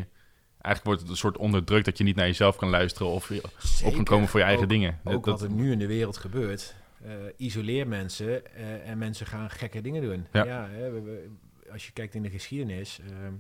[0.51, 3.43] eigenlijk wordt het een soort onderdrukt dat je niet naar jezelf kan luisteren of je
[3.85, 4.99] op kan komen voor je eigen Ook- dingen.
[5.05, 6.75] Ook dat, wat er nu in de wereld gebeurt.
[7.05, 10.27] eh, isoleer mensen eh, en mensen gaan gekke dingen doen.
[10.33, 10.69] Ja.
[10.71, 11.31] hè, we- we-
[11.73, 13.01] als je kijkt in de geschiedenis.
[13.01, 13.33] ehm,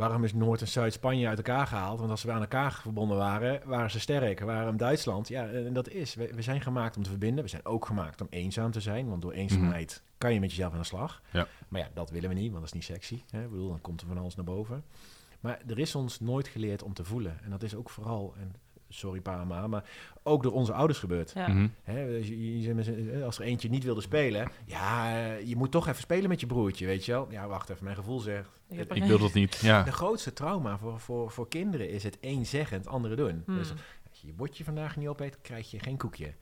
[0.00, 1.98] waarom is Noord- en Zuid-Spanje uit elkaar gehaald?
[1.98, 4.40] Want als we aan elkaar verbonden waren, waren ze sterk.
[4.40, 5.28] Waarom Duitsland?
[5.28, 6.14] Ja, en dat is.
[6.14, 7.44] We, we zijn gemaakt om te verbinden.
[7.44, 9.08] We zijn ook gemaakt om eenzaam te zijn.
[9.08, 11.22] Want door eenzaamheid kan je met jezelf aan de slag.
[11.32, 11.46] Ja.
[11.68, 13.22] Maar ja, dat willen we niet, want dat is niet sexy.
[13.30, 13.42] Hè?
[13.42, 14.84] Ik bedoel, dan komt er van alles naar boven.
[15.40, 17.38] Maar er is ons nooit geleerd om te voelen.
[17.42, 18.54] En dat is ook vooral, en
[18.92, 19.84] sorry pa en ma, maar
[20.22, 21.32] ook door onze ouders gebeurd.
[21.34, 21.48] Ja.
[21.48, 21.68] Mhm.
[21.82, 26.46] Hè, als er eentje niet wilde spelen, ja, je moet toch even spelen met je
[26.46, 27.26] broertje, weet je wel.
[27.30, 28.48] Ja, wacht even, mijn gevoel zegt.
[28.68, 29.56] Ik heb het- Ik wil dat niet.
[29.56, 29.82] Ja.
[29.82, 33.42] de grootste trauma voor, voor, voor kinderen is het een zeggen, het andere doen.
[33.46, 33.56] Hmm.
[33.56, 33.70] Dus
[34.10, 36.34] als je je bordje vandaag niet opeet, krijg je geen koekje.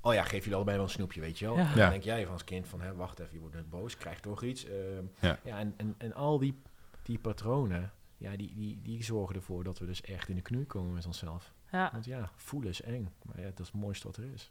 [0.00, 1.56] Oh ja, geef jullie allebei wel een snoepje, weet je wel.
[1.56, 1.74] Ja.
[1.74, 4.20] Dan denk jij van als kind van, hè, wacht even, je wordt net boos, krijg
[4.20, 4.64] toch iets.
[4.66, 5.38] Ehm, Ja.
[5.44, 6.54] ja, en, en, en al die,
[7.02, 10.64] die patronen, ja, die, die, die zorgen ervoor dat we dus echt in de knoei
[10.66, 11.52] komen met onszelf.
[11.72, 14.50] Ja, Want ja, voelen is eng, maar ja, dat is het mooiste wat er is.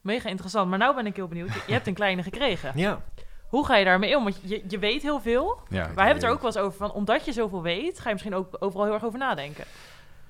[0.00, 0.68] mega interessant.
[0.70, 1.54] Maar nou ben ik heel benieuwd.
[1.54, 2.72] Je, je hebt een kleine gekregen.
[2.78, 3.02] Ja,
[3.48, 4.22] Hoe ga je daarmee om?
[4.22, 5.58] Want je, je weet heel veel.
[5.68, 5.94] Ja.
[5.94, 8.12] Wij hebben het er ook wel eens over van, omdat je zoveel weet, ga je
[8.14, 9.64] misschien ook overal heel erg over nadenken.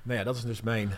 [0.01, 0.91] Nou ja, dat is dus mijn.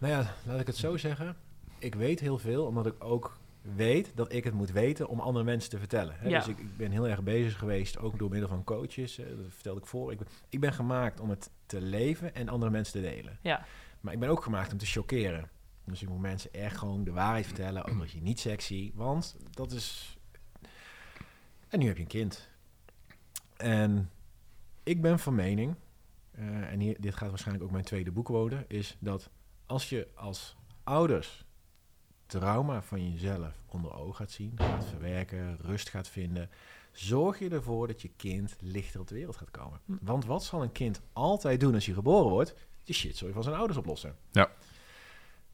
[0.00, 1.36] Nou ja, laat ik het zo zeggen.
[1.78, 3.38] Ik weet heel veel, omdat ik ook
[3.76, 6.14] weet dat ik het moet weten om andere mensen te vertellen.
[6.18, 6.28] Hè?
[6.28, 6.38] Ja.
[6.38, 9.18] Dus ik, ik ben heel erg bezig geweest, ook door middel van coaches.
[9.18, 10.12] eh, dat vertelde ik voor.
[10.12, 13.38] Ik ben, ik ben gemaakt om het te leven en andere mensen te delen.
[13.42, 13.64] Ja,
[14.00, 15.50] Maar ik ben ook gemaakt om te chockeren.
[15.84, 19.36] Dus ik moet mensen echt gewoon de waarheid vertellen, ook als je niet sexy, want
[19.50, 20.18] dat is.
[21.68, 22.48] En nu heb je een kind.
[23.56, 24.10] En
[24.82, 25.74] ik ben van mening,
[26.30, 29.30] eh, en hier, dit gaat waarschijnlijk ook mijn tweede boek worden, is dat
[29.66, 31.44] als je als ouders
[32.26, 36.50] trauma van jezelf onder ogen gaat zien, gaat verwerken, rust gaat vinden,
[36.92, 39.80] zorg je ervoor dat je kind lichter op de wereld gaat komen.
[39.84, 39.92] Hm.
[40.00, 42.54] Want wat zal een kind altijd doen als hij geboren wordt?
[42.90, 44.16] De shitzooi van zijn ouders oplossen.
[44.30, 44.50] Ja.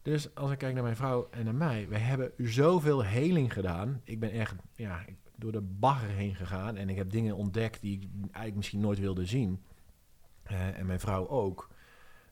[0.02, 4.00] Dus als ik kijk naar mijn vrouw en naar mij, we hebben zoveel heling gedaan.
[4.04, 7.80] Ik ben echt ja, ik- door de bagger heen gegaan en ik heb dingen ontdekt
[7.80, 9.62] die ik eigenlijk misschien nooit wilde zien.
[10.42, 11.68] Eh, en mijn vrouw ook.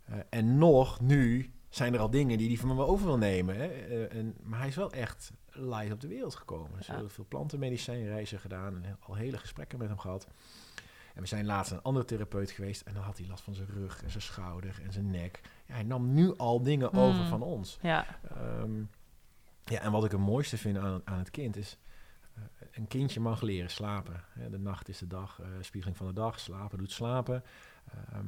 [0.05, 3.57] Eh, en nog nu zijn er al dingen die hij van me over wil nemen.
[3.57, 3.67] Hè?
[3.67, 6.71] Eh, en, maar hij is wel echt light op de wereld gekomen.
[6.77, 6.97] Dus Ja.
[6.97, 10.27] heel veel plantenmedicijnreizen gedaan en al hele gesprekken met hem gehad.
[11.15, 13.69] En we zijn laatst een andere therapeut geweest en dan had hij last van zijn
[13.69, 15.41] rug en zijn schouder en zijn nek.
[15.67, 16.99] Ja, hij nam nu al dingen Hmm.
[16.99, 17.79] over van ons.
[17.83, 18.81] ja, Ehm,
[19.65, 21.79] ja, en wat ik het mooiste vind aan, aan het kind is...
[22.35, 24.25] eh, een kindje mag leren slapen.
[24.29, 26.41] Hè, de nacht is de dag, eh, spiegeling van de dag.
[26.41, 27.43] Slapen doet slapen.
[27.93, 28.27] Ehm,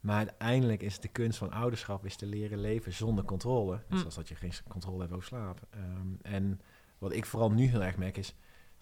[0.00, 2.04] maar uiteindelijk is de kunst van ouderschap...
[2.04, 3.72] is te leren leven zonder controle.
[3.72, 3.98] Net Mm.
[3.98, 5.60] zoals dat je geen controle hebt over slaap.
[5.70, 6.60] Ehm, en
[6.98, 8.34] wat ik vooral nu heel erg merk is...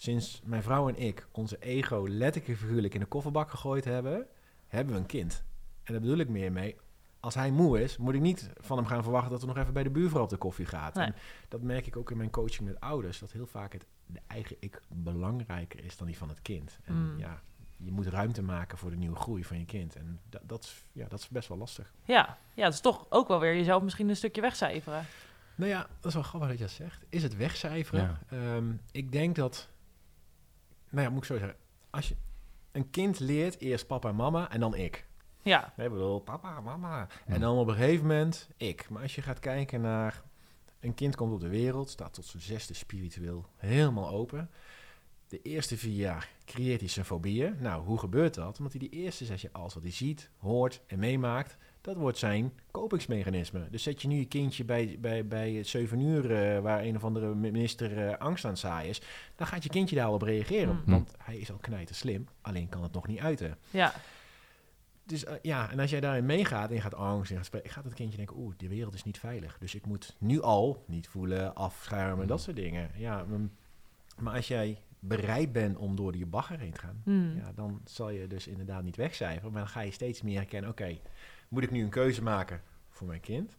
[0.02, 4.26] sinds mijn vrouw en ik onze ego letterlijk en figuurlijk in de kofferbak gegooid hebben...
[4.68, 5.44] hebben we een kind.
[5.82, 6.76] En daar bedoel ik meer mee...
[7.20, 9.72] Als hij moe is, moet ik niet van hem gaan verwachten dat we nog even
[9.72, 10.94] bij de buurvrouw op de koffie gaat.
[10.94, 11.06] Nee.
[11.06, 11.14] En
[11.48, 13.18] dat merk ik ook in mijn coaching met ouders.
[13.18, 16.78] Dat heel vaak het de eigen ik belangrijker is dan die van het kind.
[16.84, 17.18] En Mm.
[17.18, 17.42] ja,
[17.76, 19.96] je moet ruimte maken voor de nieuwe groei van je kind.
[19.96, 21.92] En dat, dat, is, ja, dat is best wel lastig.
[22.04, 22.38] ja.
[22.54, 25.04] Ja, het is toch ook wel weer jezelf misschien een stukje wegcijferen.
[25.54, 27.04] Nou ja, dat is wel grappig dat je dat zegt.
[27.08, 28.18] Is het wegcijferen?
[28.28, 29.68] Ehm, ik denk dat...
[30.90, 31.56] Nou ja, moet ik zo zeggen.
[31.90, 32.16] Als je
[32.72, 35.06] een kind leert eerst papa en mama en dan ik.
[35.42, 37.06] Ja, Nee, ik bedoel, papa, mama.
[37.24, 37.34] Hmm.
[37.34, 38.88] En dan op een gegeven moment ik.
[38.88, 40.22] Maar als je gaat kijken naar...
[40.80, 44.50] Een kind komt op de wereld, staat tot zijn zesde spiritueel helemaal open.
[45.28, 47.56] De eerste vier jaar creëert hij zijn fobieën.
[47.58, 48.58] Nou, hoe gebeurt dat?
[48.58, 51.56] Omdat hij die eerste zes jaar alles wat hij ziet, hoort en meemaakt...
[51.80, 53.68] Dat wordt zijn kopingsmechanisme.
[53.70, 56.96] Dus zet je nu je kindje bij, bij, bij het 7 uur, eh, waar een
[56.96, 59.00] of andere minister eh, angst aan zaaien is,
[59.36, 60.74] dan gaat je kindje daarop reageren.
[60.84, 60.92] Mm.
[60.92, 63.58] Want hij is al knijter slim, alleen kan het nog niet uiten.
[63.70, 63.94] Ja,
[65.04, 67.70] Dus eh, ja, en als jij daarin meegaat en je gaat angst en gaat spreken,
[67.70, 69.58] gaat het kindje denken, oeh, de wereld is niet veilig.
[69.58, 72.90] Dus ik moet nu al niet voelen, afschermen, dat soort dingen.
[72.96, 73.26] Ja,
[74.18, 77.36] maar als jij bereid bent om door die bagger heen te gaan, Hmm.
[77.36, 79.52] ja, dan zal je dus inderdaad niet wegcijferen.
[79.52, 80.98] Maar dan ga je steeds meer herkennen, oké,
[81.48, 83.56] moet ik nu een keuze maken voor mijn kind?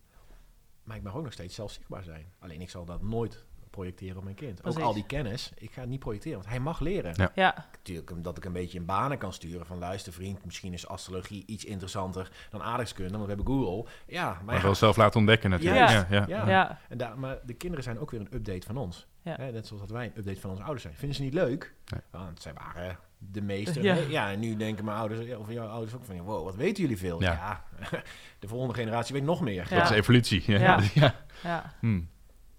[0.83, 2.25] Maar ik mag ook nog steeds zelf zichtbaar zijn.
[2.39, 4.61] Alleen ik zal dat nooit projecteren op mijn kind.
[4.61, 4.79] Precies.
[4.79, 7.13] Ook al die kennis, ik ga het niet projecteren, want hij mag leren.
[7.15, 7.31] Ja.
[7.35, 10.87] ja, Natuurlijk dat ik een beetje in banen kan sturen van luister vriend, misschien is
[10.87, 13.91] astrologie iets interessanter dan aardrijkskunde, want we hebben Google.
[14.07, 15.89] Ja, maar, Maar ja, wel zelf laten ontdekken natuurlijk.
[15.89, 16.25] Ja, ja.
[16.27, 16.47] Ja.
[16.47, 19.07] ja, en daar, maar de kinderen zijn ook weer een update van ons.
[19.21, 19.35] Ja.
[19.35, 20.95] Hè, net zoals dat wij een update van onze ouders zijn.
[20.95, 21.73] Vinden ze niet leuk?
[21.85, 22.01] Nee.
[22.09, 23.83] Want zij waren de meester.
[23.83, 23.95] Ja.
[24.09, 24.31] Ja.
[24.31, 27.21] en nu denken mijn ouders, of jouw ouders ook van, wow, wat weten jullie veel?
[27.21, 27.31] Ja.
[27.33, 27.63] Ja,
[28.39, 29.67] de volgende generatie weet nog meer.
[29.69, 29.75] Ja.
[29.75, 30.43] Dat is evolutie.
[30.51, 30.79] Ja.
[30.93, 31.15] Ja.
[31.43, 31.73] Ja.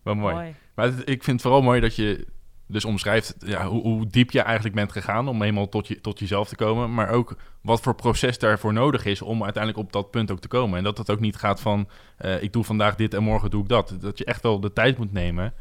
[0.03, 0.35] Wel mooi.
[0.35, 0.55] Mooi.
[0.75, 2.27] Maar het- ik vind het vooral mooi dat je
[2.67, 6.19] dus omschrijft ja, hoe, hoe diep je eigenlijk bent gegaan om helemaal tot, je, tot
[6.19, 6.95] jezelf te komen.
[6.95, 10.49] Maar ook wat voor proces daarvoor nodig is om uiteindelijk op dat punt ook te
[10.49, 10.79] komen.
[10.79, 13.63] En dat het ook niet gaat van eh, ik doe vandaag dit en morgen doe
[13.63, 13.97] ik dat.
[14.01, 15.55] Dat je echt wel de tijd moet nemen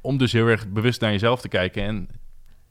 [0.00, 2.08] om dus heel erg bewust naar jezelf te kijken en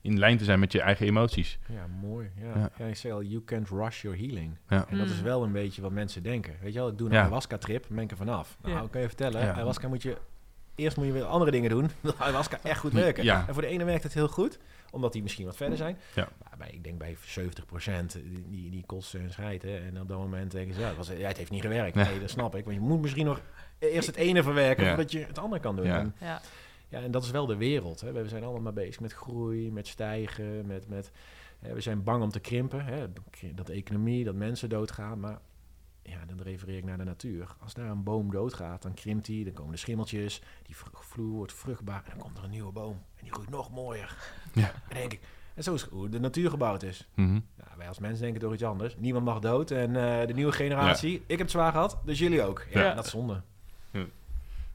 [0.01, 1.59] in lijn te zijn met je eigen emoties.
[1.69, 2.29] Ja, mooi.
[2.41, 2.59] Ja.
[2.59, 2.69] Ja.
[2.77, 2.85] Ja.
[2.85, 4.57] ik zei al, you can't rush your healing.
[4.69, 4.85] Ja.
[4.89, 5.23] En dat is Mm.
[5.23, 6.53] wel een beetje wat mensen denken.
[6.61, 7.19] Weet je wel, ik doe een Ja.
[7.21, 8.57] ayahuasca-trip, ben ik er vanaf.
[8.61, 9.53] Nou, kan je vertellen, Ja.
[9.53, 10.17] ayahuasca moet je...
[10.77, 11.89] Eerst moet je weer andere dingen doen.
[12.01, 13.23] wil ayahuasca echt goed werken.
[13.23, 13.45] Ja.
[13.47, 14.59] En voor de ene werkt het heel goed,
[14.91, 15.97] omdat die misschien wat verder zijn.
[16.15, 16.29] Ja.
[16.43, 17.19] Maar bij, ik denk bij 70%
[18.23, 19.83] die, die, die kotsen en schijten.
[19.83, 21.95] En op dat moment denken ze, ja, het, was, ja, het heeft niet gewerkt.
[21.95, 22.05] Nee.
[22.05, 22.63] Nee, dat snap ik.
[22.63, 23.41] Want je moet misschien nog
[23.79, 24.89] eerst het ene verwerken Ja.
[24.89, 25.85] voordat je het andere kan doen.
[25.85, 25.99] Ja.
[25.99, 26.41] En, Ja,
[26.89, 28.01] ja, en dat is wel de wereld.
[28.01, 28.11] Hè.
[28.11, 30.87] We zijn allemaal bezig met groei, met stijgen, met...
[30.87, 31.11] met
[31.59, 32.85] hè, we zijn bang om te krimpen.
[32.85, 33.05] Hè.
[33.53, 35.19] Dat de economie, dat mensen doodgaan.
[35.19, 35.39] Maar
[36.07, 37.47] ja, dan refereer ik naar de natuur.
[37.59, 39.43] Als daar een boom doodgaat, dan krimpt die.
[39.43, 40.41] Dan komen de schimmeltjes.
[40.63, 42.01] Die vloer wordt vruchtbaar.
[42.03, 42.93] En dan komt er een nieuwe boom.
[43.15, 44.15] En die groeit nog mooier.
[44.53, 44.63] Ja.
[44.63, 45.19] En dan denk ik...
[45.55, 47.07] En zo is hoe de natuur gebouwd is.
[47.15, 47.31] Mhm.
[47.31, 48.95] Nou, wij als mensen denken toch iets anders.
[48.97, 49.71] Niemand mag dood.
[49.71, 52.65] En eh, de nieuwe generatie, ik heb het zwaar gehad, dus jullie ook.
[52.71, 52.93] Ja, Ja.
[52.93, 53.41] dat is zonde.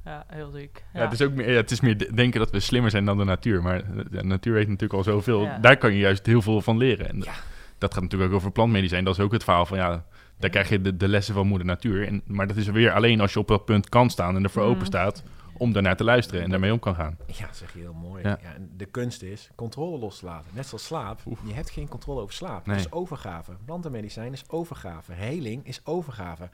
[0.05, 0.85] ja heel ziek.
[0.92, 1.01] Ja.
[1.01, 3.18] het, is ook meer, ja, het is meer de- denken dat we slimmer zijn dan
[3.18, 3.62] de natuur.
[3.62, 5.42] Maar de, de natuur weet natuurlijk al zoveel.
[5.42, 5.59] Ja.
[5.59, 7.09] Daar kan je juist heel veel van leren.
[7.09, 7.33] En Ja.
[7.79, 9.05] dat gaat natuurlijk ook over plantmedicijn.
[9.05, 10.05] Dat is ook het verhaal van ja,
[10.43, 12.07] daar krijg je de, de lessen van moeder natuur.
[12.07, 14.63] En, maar dat is weer alleen als je op dat punt kan staan en ervoor
[14.63, 14.69] Mm.
[14.71, 15.23] open staat
[15.57, 17.17] om daarnaar te luisteren en daarmee om kan gaan.
[17.27, 18.23] Ja, dat zeg je heel mooi.
[18.23, 18.39] Ja.
[18.43, 18.55] Ja.
[18.55, 20.51] en de kunst is controle los te laten.
[20.55, 21.21] Net zoals slaap.
[21.47, 22.67] Je hebt geen controle over slaap.
[22.67, 22.77] Nee.
[22.77, 23.53] Dat is overgave.
[23.65, 25.13] Plantenmedicijn is overgave.
[25.13, 26.49] Heling is overgave.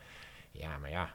[0.50, 1.14] Ja, maar ja,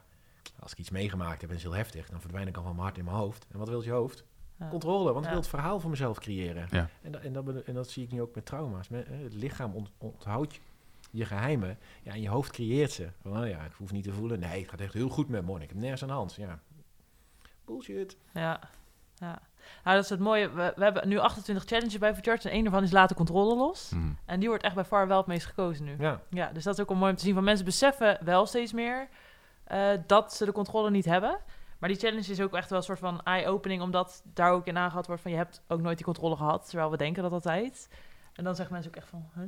[0.59, 2.71] als ik iets meegemaakt heb en het is heel heftig, dan verdwijn ik al van
[2.71, 3.45] mijn hart in mijn hoofd.
[3.51, 4.23] En wat wil je hoofd?
[4.59, 4.67] Ja.
[4.69, 5.29] Controle, want ik Ja.
[5.29, 6.67] wil het verhaal voor mezelf creëren.
[6.71, 6.89] Ja.
[7.01, 8.89] En, dat, en, dat, en dat zie ik nu ook met trauma's.
[8.91, 10.59] Eh, Het lichaam ont- onthoudt
[11.13, 11.77] je geheimen.
[12.03, 13.09] Ja, en je hoofd creëert ze.
[13.21, 14.39] Van, oh ja, ik hoef niet te voelen.
[14.39, 15.61] Nee, het gaat echt heel goed met me.
[15.61, 16.35] Ik heb nergens aan de hand.
[16.35, 16.59] Ja.
[17.65, 18.17] Bullshit.
[18.33, 18.59] Ja,
[19.15, 19.41] ja.
[19.83, 20.49] Nou, dat is het mooie.
[20.49, 23.89] We, we hebben nu 28 challenges bij Vercharge en één daarvan is laten controle los.
[23.89, 24.11] Mhm.
[24.25, 25.95] En die wordt echt bij far wel het meest gekozen nu.
[25.99, 26.21] Ja.
[26.29, 27.33] Ja, dus dat is ook wel mooi om te zien.
[27.33, 29.07] Van mensen beseffen wel steeds meer
[29.63, 31.39] eh, dat ze de controle niet hebben.
[31.79, 34.77] Maar die challenge is ook echt wel een soort van eye-opening, omdat daar ook in
[34.77, 37.89] aangehad wordt van je hebt ook nooit die controle gehad, terwijl we denken dat altijd.
[38.33, 39.43] En dan zeggen mensen ook echt van, huh?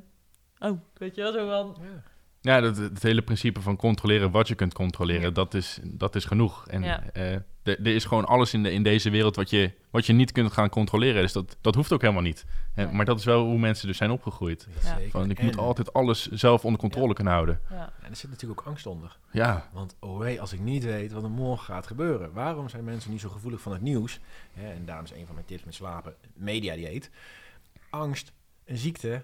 [0.60, 2.04] Oh, weet je wel, zo van, ja.
[2.42, 5.30] Ja, dat, het hele principe van controleren wat je kunt controleren, Ja.
[5.32, 6.68] dat, is, dat is genoeg.
[6.68, 7.04] En Ja.
[7.14, 10.32] eh, er is gewoon alles in, de, in deze wereld wat je, wat je niet
[10.32, 11.22] kunt gaan controleren.
[11.22, 12.46] Dus dat, dat hoeft ook helemaal niet.
[12.76, 14.68] Eh, maar dat is wel hoe mensen dus zijn opgegroeid.
[15.10, 17.62] Van, ik En- moet altijd alles zelf onder controle kunnen houden.
[17.70, 19.18] ja, En er zit natuurlijk ook angst onder.
[19.32, 22.34] Ja, Want oh wee, als ik niet weet wat er morgen gaat gebeuren.
[22.34, 24.20] Waarom zijn mensen niet zo gevoelig van het nieuws?
[24.54, 27.10] Hè, en daarom is een van mijn tips met slapen, mediadieet.
[27.90, 28.32] Angst,
[28.66, 29.24] een ziekte,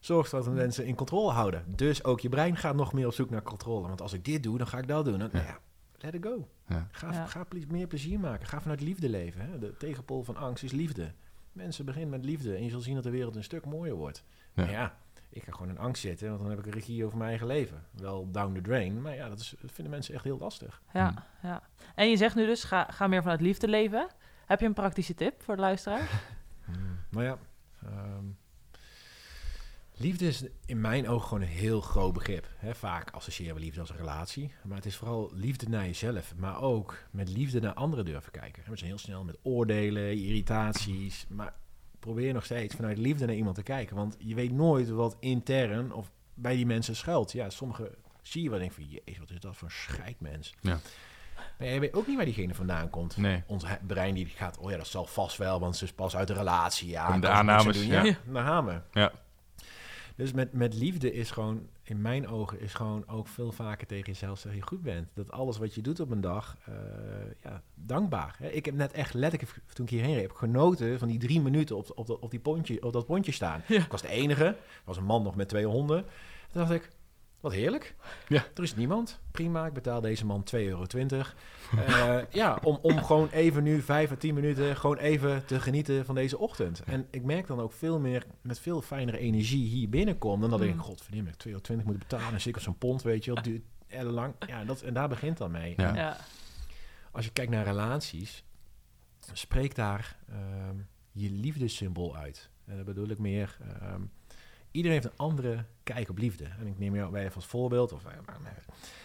[0.00, 1.64] zorgt dat we mensen in controle houden.
[1.76, 3.88] Dus ook je brein gaat nog meer op zoek naar controle.
[3.88, 5.18] Want als ik dit doe, dan ga ik dat doen.
[5.18, 5.58] Dan, nou ja,
[5.98, 6.48] let it go.
[6.66, 6.88] Ja.
[6.90, 7.26] Ga, Ja.
[7.26, 8.46] ga ple- meer plezier maken.
[8.46, 9.40] Ga vanuit liefde leven.
[9.50, 9.58] Hè.
[9.58, 11.12] De tegenpol van angst is liefde.
[11.52, 14.24] Mensen beginnen met liefde en je zult zien dat de wereld een stuk mooier wordt.
[14.54, 14.64] Ja.
[14.64, 14.70] Ja.
[14.70, 14.96] ja,
[15.28, 17.46] ik ga gewoon in angst zitten, want dan heb ik een regie over mijn eigen
[17.46, 17.84] leven.
[17.90, 20.82] Wel down the drain, maar ja, dat, is, dat vinden mensen echt heel lastig.
[20.92, 21.46] ja, Hm.
[21.46, 21.62] ja.
[21.94, 24.08] En je zegt nu dus, ga, ga meer vanuit liefde leven.
[24.46, 26.08] Heb je een praktische tip voor de luisteraar?
[27.10, 27.38] Maar ja,
[27.84, 28.24] ehm,
[30.00, 32.46] liefde is in mijn ogen gewoon een heel groot begrip.
[32.72, 34.52] Vaak associëren we liefde als een relatie.
[34.64, 36.34] Maar het is vooral liefde naar jezelf.
[36.36, 38.62] Maar ook met liefde naar anderen durven kijken.
[38.66, 41.26] We zijn heel snel met oordelen, irritaties.
[41.28, 41.54] Maar
[41.98, 43.96] probeer nog steeds vanuit liefde naar iemand te kijken.
[43.96, 47.32] Want je weet nooit wat intern of bij die mensen schuilt.
[47.32, 48.84] Ja, sommige zie je wel en denk van...
[48.84, 50.54] Jezus, wat is dat voor een scheidmens.
[50.60, 50.78] Ja.
[51.58, 53.16] Maar je weet ook niet waar diegene vandaan komt.
[53.16, 53.42] nee.
[53.46, 56.28] Ons brein die gaat, oh ja, dat zal vast wel, want ze is pas uit
[56.28, 56.88] de relatie.
[56.88, 57.86] Ja, de aannames, doen.
[57.86, 58.16] ja.
[58.32, 58.80] Gaan we.
[58.92, 59.12] Ja.
[60.20, 64.06] Dus met, met liefde is gewoon in mijn ogen is gewoon ook veel vaker tegen
[64.06, 65.08] jezelf zeggen je goed bent.
[65.14, 66.74] Dat alles wat je doet op een dag, eh,
[67.42, 68.36] ja, dankbaar.
[68.38, 68.48] Hè?
[68.48, 71.92] Ik heb net echt letterlijk, toen ik hierheen reed, genoten van die drie minuten op,
[71.94, 73.62] op, dat, op, die pontje, op dat pontje staan.
[73.66, 73.82] Ja.
[73.82, 74.56] Ik was de enige.
[74.84, 76.04] Was een man nog met twee honden.
[76.52, 76.88] Toen dacht ik,
[77.40, 77.94] wat heerlijk.
[78.28, 78.44] Ja.
[78.54, 79.20] Er is niemand.
[79.30, 80.84] Prima, ik betaal deze man 2,20 euro.
[81.76, 86.04] Eh, ja, om, om gewoon even nu vijf à tien minuten gewoon even te genieten
[86.04, 86.82] van deze ochtend.
[86.84, 90.40] En ik merk dan ook veel meer, met veel fijnere energie hier binnenkom.
[90.40, 90.80] Dan dat ik, Mm.
[90.80, 92.32] godverdomme, ik 2,20 euro moeten betalen.
[92.32, 94.34] En zeker zo'n pond, weet je wel, duurt ellenlang.
[94.46, 95.74] Ja, dat, en daar begint dan mee.
[95.76, 95.94] Ja.
[95.94, 96.16] Ja.
[97.10, 98.44] Als je kijkt naar relaties,
[99.32, 100.76] spreek daar ehm,
[101.12, 102.50] je liefdessymbool uit.
[102.66, 103.56] En dat bedoel ik meer.
[103.80, 104.00] ehm,
[104.70, 106.44] iedereen heeft een andere kijk op liefde.
[106.60, 107.92] En ik neem jou bij even als voorbeeld.
[107.92, 108.64] Of, eh, maar- maar-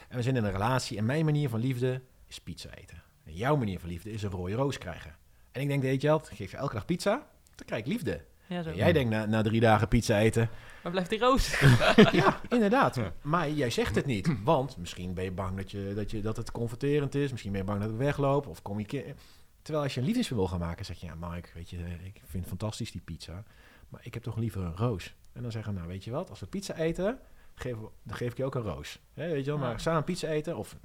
[0.09, 0.97] en we zijn in een relatie.
[0.97, 3.01] En mijn manier van liefde is pizza eten.
[3.23, 5.15] En jouw manier van liefde is een rode roos krijgen.
[5.51, 8.21] En ik denk, weet je wat, geef je elke dag pizza, dan krijg ik liefde.
[8.47, 8.69] Ja, zo.
[8.69, 10.49] En jij denkt na, na drie dagen pizza eten,
[10.81, 11.59] Waar blijft die roos?
[12.11, 12.95] ja, inderdaad.
[12.95, 13.13] Ja.
[13.21, 14.43] Maar jij zegt het niet.
[14.43, 17.31] Want misschien ben je bang dat, je, dat, je, dat het confronterend is.
[17.31, 18.47] Misschien ben je bang dat het wegloopt.
[18.47, 18.85] Of kom je...
[18.85, 19.13] ke-
[19.61, 21.05] Terwijl als je een liefdesverhaal gaat maken, zeg je...
[21.05, 23.43] Ja, Mike, weet je, ik vind het fantastisch die pizza.
[23.89, 25.13] Maar ik heb toch liever een roos.
[25.35, 27.19] En dan zeggen we, nou weet je wat, als we pizza eten,
[27.55, 28.99] we- dan geef ik je ook een roos.
[29.13, 29.67] Hè, weet je wel, Ja.
[29.67, 30.75] maar samen pizza eten of...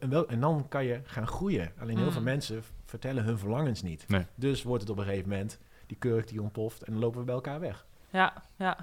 [0.00, 1.72] En, wel, en dan kan je gaan groeien.
[1.80, 2.12] Alleen heel Mm.
[2.12, 4.04] veel mensen v- vertellen hun verlangens niet.
[4.08, 4.26] Nee.
[4.34, 6.82] Dus wordt het op een gegeven moment, die kurk die ontploft...
[6.82, 7.86] en dan lopen we bij elkaar weg.
[8.10, 8.76] Ja, ja.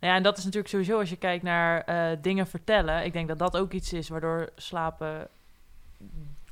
[0.00, 3.04] Nou ja, en dat is natuurlijk sowieso als je kijkt naar eh, dingen vertellen.
[3.04, 5.28] Ik denk dat dat ook iets is waardoor slapen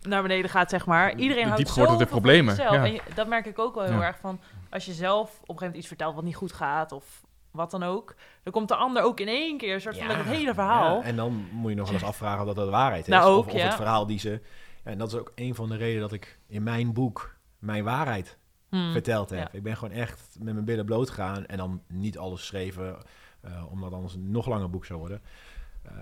[0.00, 1.14] naar beneden gaat, zeg maar.
[1.16, 2.76] Iedereen De houdt zoveel problemen, zichzelf.
[2.76, 2.84] ja.
[2.84, 4.02] En je- dat merk ik ook wel heel Ja.
[4.02, 4.40] erg van...
[4.70, 6.92] als je zelf op een gegeven moment iets vertelt wat niet goed gaat...
[6.92, 8.14] of wat dan ook...
[8.42, 10.98] dan komt de ander ook in één keer een soort van met het hele verhaal.
[10.98, 13.08] Ja, en dan moet je nog wel eens afvragen of dat dat de waarheid is.
[13.08, 14.40] Nou, ook, of, of het verhaal die ze...
[14.82, 18.38] En dat is ook een van de redenen dat ik in mijn boek mijn waarheid
[18.70, 18.92] Hmm.
[18.92, 19.54] verteld heb.
[19.54, 22.98] Ik ben gewoon echt met mijn billen bloot gegaan en dan niet alles geschreven,
[23.40, 25.22] eh, omdat anders een nog langer boek zou worden.
[25.82, 25.92] Eh,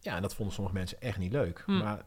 [0.00, 1.62] ja, en dat vonden sommige mensen echt niet leuk.
[1.66, 1.78] Hmm.
[1.78, 2.04] Maar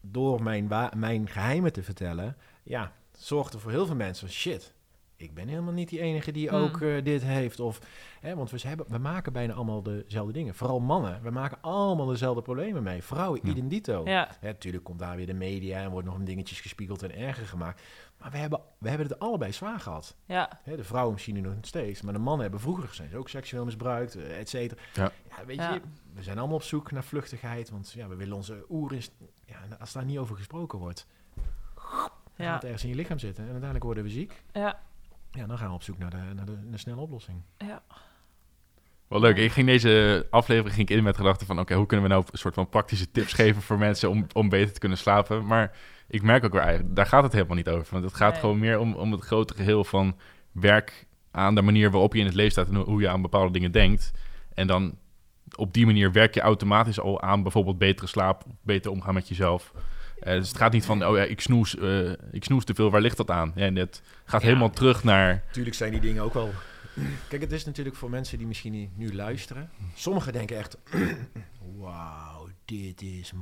[0.00, 4.73] door mijn, mijn geheimen te vertellen, ja, zorgde voor heel veel mensen van shit.
[5.16, 6.58] Ik ben helemaal niet die enige die Hmm.
[6.62, 7.60] ook eh, dit heeft.
[7.60, 7.80] Of,
[8.20, 10.54] hè, want we, hebben, we maken bijna allemaal dezelfde dingen.
[10.54, 11.22] Vooral mannen.
[11.22, 13.02] We maken allemaal dezelfde problemen mee.
[13.02, 13.50] Vrouwen, Ja.
[13.50, 14.02] idem dito.
[14.04, 17.14] Ja, Hè, natuurlijk komt daar weer de media en wordt nog een dingetjes gespiegeld en
[17.16, 17.82] erger gemaakt.
[18.18, 20.16] Maar we hebben, we hebben het allebei zwaar gehad.
[20.26, 23.16] ja, Hè, de vrouwen misschien nu nog steeds, maar de mannen hebben vroeger zijn ze
[23.16, 24.80] ook seksueel misbruikt, eh, et cetera.
[24.94, 25.12] Ja.
[25.46, 25.74] weet Ja.
[25.74, 25.80] je,
[26.14, 29.10] we zijn allemaal op zoek naar vluchtigheid, want ja, we willen onze oer is,
[29.46, 31.06] ja, en als daar niet over gesproken wordt,
[31.74, 34.42] gaat het ergens in je lichaam zitten en uiteindelijk worden we ziek.
[34.52, 34.80] ja,
[35.34, 37.42] Ja, dan gaan we op zoek naar de, naar de, naar de snelle oplossing.
[37.58, 37.82] ja.
[39.08, 39.36] Wel leuk.
[39.36, 41.58] Ik ging deze aflevering ging ik in met de gedachte van...
[41.58, 44.10] oké, hoe kunnen we nou een soort van praktische tips geven voor mensen...
[44.10, 45.46] om, om beter te kunnen slapen?
[45.46, 45.76] Maar
[46.08, 46.96] ik merk ook weer eigenlijk...
[46.96, 47.86] daar gaat het helemaal niet over.
[47.90, 48.40] Want het gaat Nee.
[48.40, 50.16] gewoon meer om, om het grote geheel van...
[50.52, 52.68] werk aan de manier waarop je in het leven staat...
[52.68, 54.12] en hoe je aan bepaalde dingen denkt.
[54.54, 54.98] En dan
[55.56, 57.42] op die manier werk je automatisch al aan...
[57.42, 59.72] bijvoorbeeld betere slaap, beter omgaan met jezelf...
[60.20, 62.90] Eh, dus het gaat niet van, oh ja, ik snoes, eh, ik snoes te veel,
[62.90, 63.52] waar ligt dat aan?
[63.54, 64.46] Ja, en het gaat Ja.
[64.46, 65.42] helemaal terug naar...
[65.52, 66.50] Tuurlijk zijn die dingen ook wel.
[67.28, 69.70] Kijk, het is natuurlijk voor mensen die misschien niet nu luisteren.
[69.94, 70.76] Sommigen denken echt,
[71.78, 73.32] wauw, dit is...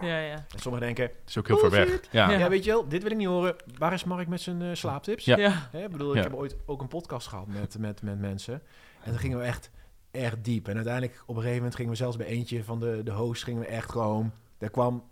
[0.00, 0.34] ja, ja.
[0.34, 2.00] En sommigen denken, Het is ook heel ver weg.
[2.10, 2.48] Ja, Ja.
[2.48, 3.56] weet je wel, dit wil ik niet horen.
[3.78, 5.24] Waar is Mark met zijn eh, slaaptips?
[5.24, 5.36] Ja.
[5.36, 5.68] ja.
[5.72, 6.18] Hè, ik bedoel, Ja.
[6.18, 8.54] ik heb ooit ook een podcast gehad met, met, met mensen.
[9.02, 9.70] En dan gingen we echt
[10.10, 10.68] erg diep.
[10.68, 13.44] En uiteindelijk, op een gegeven moment, gingen we zelfs bij eentje van de, de host,
[13.44, 14.32] gingen we echt gewoon...
[14.58, 15.04] Daar kwam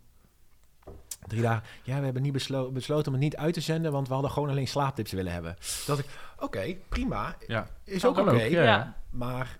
[1.26, 1.62] drie dagen...
[1.82, 4.30] Ja, we hebben niet beslo- besloten om het niet uit te zenden, want we hadden
[4.32, 5.56] gewoon alleen slaaptips willen hebben.
[5.86, 6.06] Dat ik,
[6.38, 7.68] oké, prima, ja.
[7.84, 8.42] is ook oké.
[8.42, 8.96] ja.
[9.10, 9.58] Maar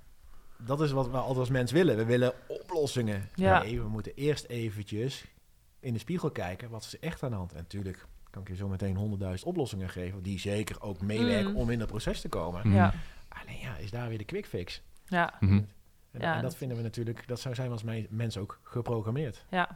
[0.57, 1.97] dat is wat we altijd als mens willen.
[1.97, 3.29] We willen oplossingen.
[3.35, 3.63] Ja.
[3.63, 5.25] Nee, we moeten eerst eventjes
[5.81, 6.71] in de spiegel kijken.
[6.71, 7.53] Wat is er echt aan de hand?
[7.53, 10.23] En natuurlijk kan ik je zo meteen honderdduizend oplossingen geven.
[10.23, 11.57] Die zeker ook meewerken Mm.
[11.57, 12.73] om in dat proces te komen.
[12.73, 12.95] Ja,
[13.29, 14.83] Alleen ja, is daar weer de quick fix.
[15.07, 15.61] ja, Mhm.
[16.13, 19.45] En, Ja, en dat vinden we natuurlijk, dat zou zijn als mij, mensen ook geprogrammeerd.
[19.51, 19.69] ja.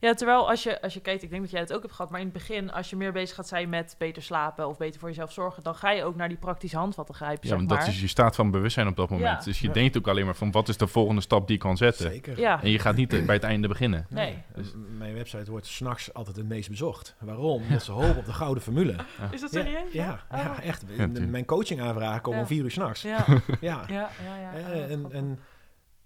[0.00, 2.10] Ja, terwijl als je, als je kijkt, ik denk dat jij het ook hebt gehad,
[2.10, 5.00] maar in het begin, als je meer bezig gaat zijn met beter slapen of beter
[5.00, 7.66] voor jezelf zorgen, dan ga je ook naar die praktische handvatten grijpen, Ja, maar.
[7.66, 9.38] dat is je staat van bewustzijn op dat moment.
[9.38, 9.44] Ja.
[9.44, 9.72] Dus je Ja.
[9.72, 12.10] denkt ook alleen maar van wat is de volgende stap die ik kan zetten.
[12.10, 12.38] Zeker.
[12.40, 14.06] Ja, En je gaat niet eh, bij het einde beginnen.
[14.08, 14.42] nee.
[14.54, 17.14] Dus- Mijn website wordt s'nachts altijd het meest bezocht.
[17.20, 17.62] Waarom?
[17.62, 18.94] Omdat ze hopen op de gouden formule.
[19.30, 19.92] Is dat Ja, serieus?
[19.92, 20.38] ja, Oh.
[20.38, 20.84] ja, echt.
[21.30, 22.44] Mijn coaching aanvragen komen Ja.
[22.44, 23.02] om vier uur s'nachts.
[23.02, 23.40] Ja, Ja.
[23.60, 24.08] ja, ja.
[24.40, 24.52] ja.
[24.72, 25.38] Eh, en, en,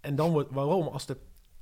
[0.04, 0.86] en dan wordt, waarom?
[0.86, 1.16] Als de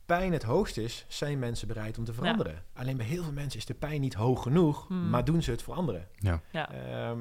[0.07, 2.64] pijn het hoogst is, zijn mensen bereid om te veranderen.
[2.72, 5.11] Alleen bij heel veel mensen is de pijn niet hoog genoeg, Hmm.
[5.11, 6.09] maar doen ze het voor anderen.
[6.18, 6.40] Ja.
[6.52, 6.70] Ja.
[6.72, 7.20] Ehm,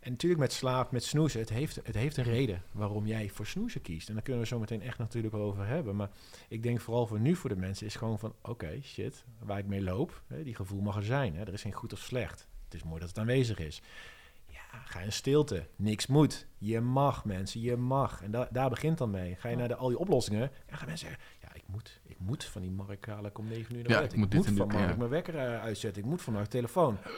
[0.00, 3.46] en natuurlijk met slaap, met snoezen, het heeft, het heeft een reden waarom jij voor
[3.46, 4.08] snoezen kiest.
[4.08, 5.96] En daar kunnen we zo meteen echt natuurlijk wel over hebben.
[5.96, 6.10] Maar
[6.48, 9.66] ik denk vooral voor nu voor de mensen is gewoon van, oké, shit, waar ik
[9.66, 11.36] mee loop, hè, die gevoel mag er zijn.
[11.36, 12.48] Hè, er is geen goed of slecht.
[12.64, 13.82] Het is mooi dat het aanwezig is.
[14.84, 15.66] Ga in stilte.
[15.76, 16.46] Niks moet.
[16.58, 17.60] Je mag, mensen.
[17.60, 18.22] Je mag.
[18.22, 19.34] En da- daar begint dan mee.
[19.38, 20.50] Ga je naar de, al die oplossingen.
[20.66, 21.24] En gaan mensen zeggen...
[21.40, 24.12] Ja, ik moet, ik moet van die Mark halen om 9 uur naar Ja, bed.
[24.12, 24.96] ik moet dit en van dit, Mark ja.
[24.96, 26.02] mijn wekker eh, uitzetten.
[26.02, 26.98] Ik moet van mijn telefoon.
[27.02, 27.12] Dus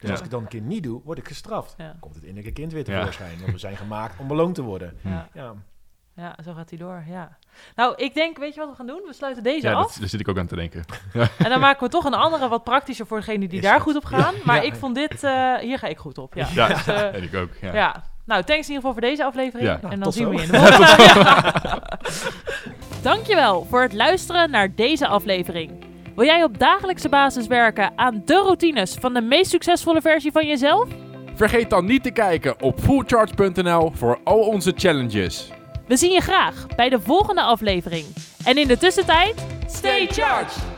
[0.00, 0.08] Ja.
[0.08, 1.74] als ik het dan een keer niet doe, word ik gestraft.
[1.78, 1.96] Ja.
[2.00, 2.98] Komt het innerlijke kind weer Ja.
[2.98, 3.38] tevoorschijn.
[3.40, 4.96] Want we zijn gemaakt om beloond te worden.
[5.34, 5.54] Ja.
[6.18, 7.04] Ja, ja, zo gaat hij door.
[7.08, 7.36] Ja.
[7.76, 9.00] Nou, ik denk, weet je wat we gaan doen?
[9.06, 9.86] We sluiten deze Ja, af.
[9.86, 10.84] dat, daar zit ik ook aan te denken.
[11.38, 13.82] En dan maken we toch een andere wat praktischer voor degenen die Is daar dat?
[13.82, 14.18] goed op gaan.
[14.34, 14.62] Ja, maar ja.
[14.62, 16.34] ik vond dit, eh, hier ga ik goed op.
[16.34, 16.46] Ja.
[16.54, 17.50] Ja, Dus, eh, ik ook.
[17.60, 17.74] Ja.
[17.74, 18.04] ja.
[18.24, 19.68] Nou, thanks in ieder geval voor deze aflevering.
[19.68, 19.74] Ja.
[19.74, 21.82] En Nou, dan tot zien we je in de volgende.
[23.02, 25.84] Dankjewel voor het luisteren naar deze aflevering.
[26.16, 30.46] Wil jij op dagelijkse basis werken aan de routines van de meest succesvolle versie van
[30.46, 30.88] jezelf?
[31.34, 35.50] Vergeet dan niet te kijken op fullcharge.nl voor al onze challenges.
[35.88, 38.06] We zien je graag bij de volgende aflevering.
[38.44, 40.77] En in de tussentijd, stay charged!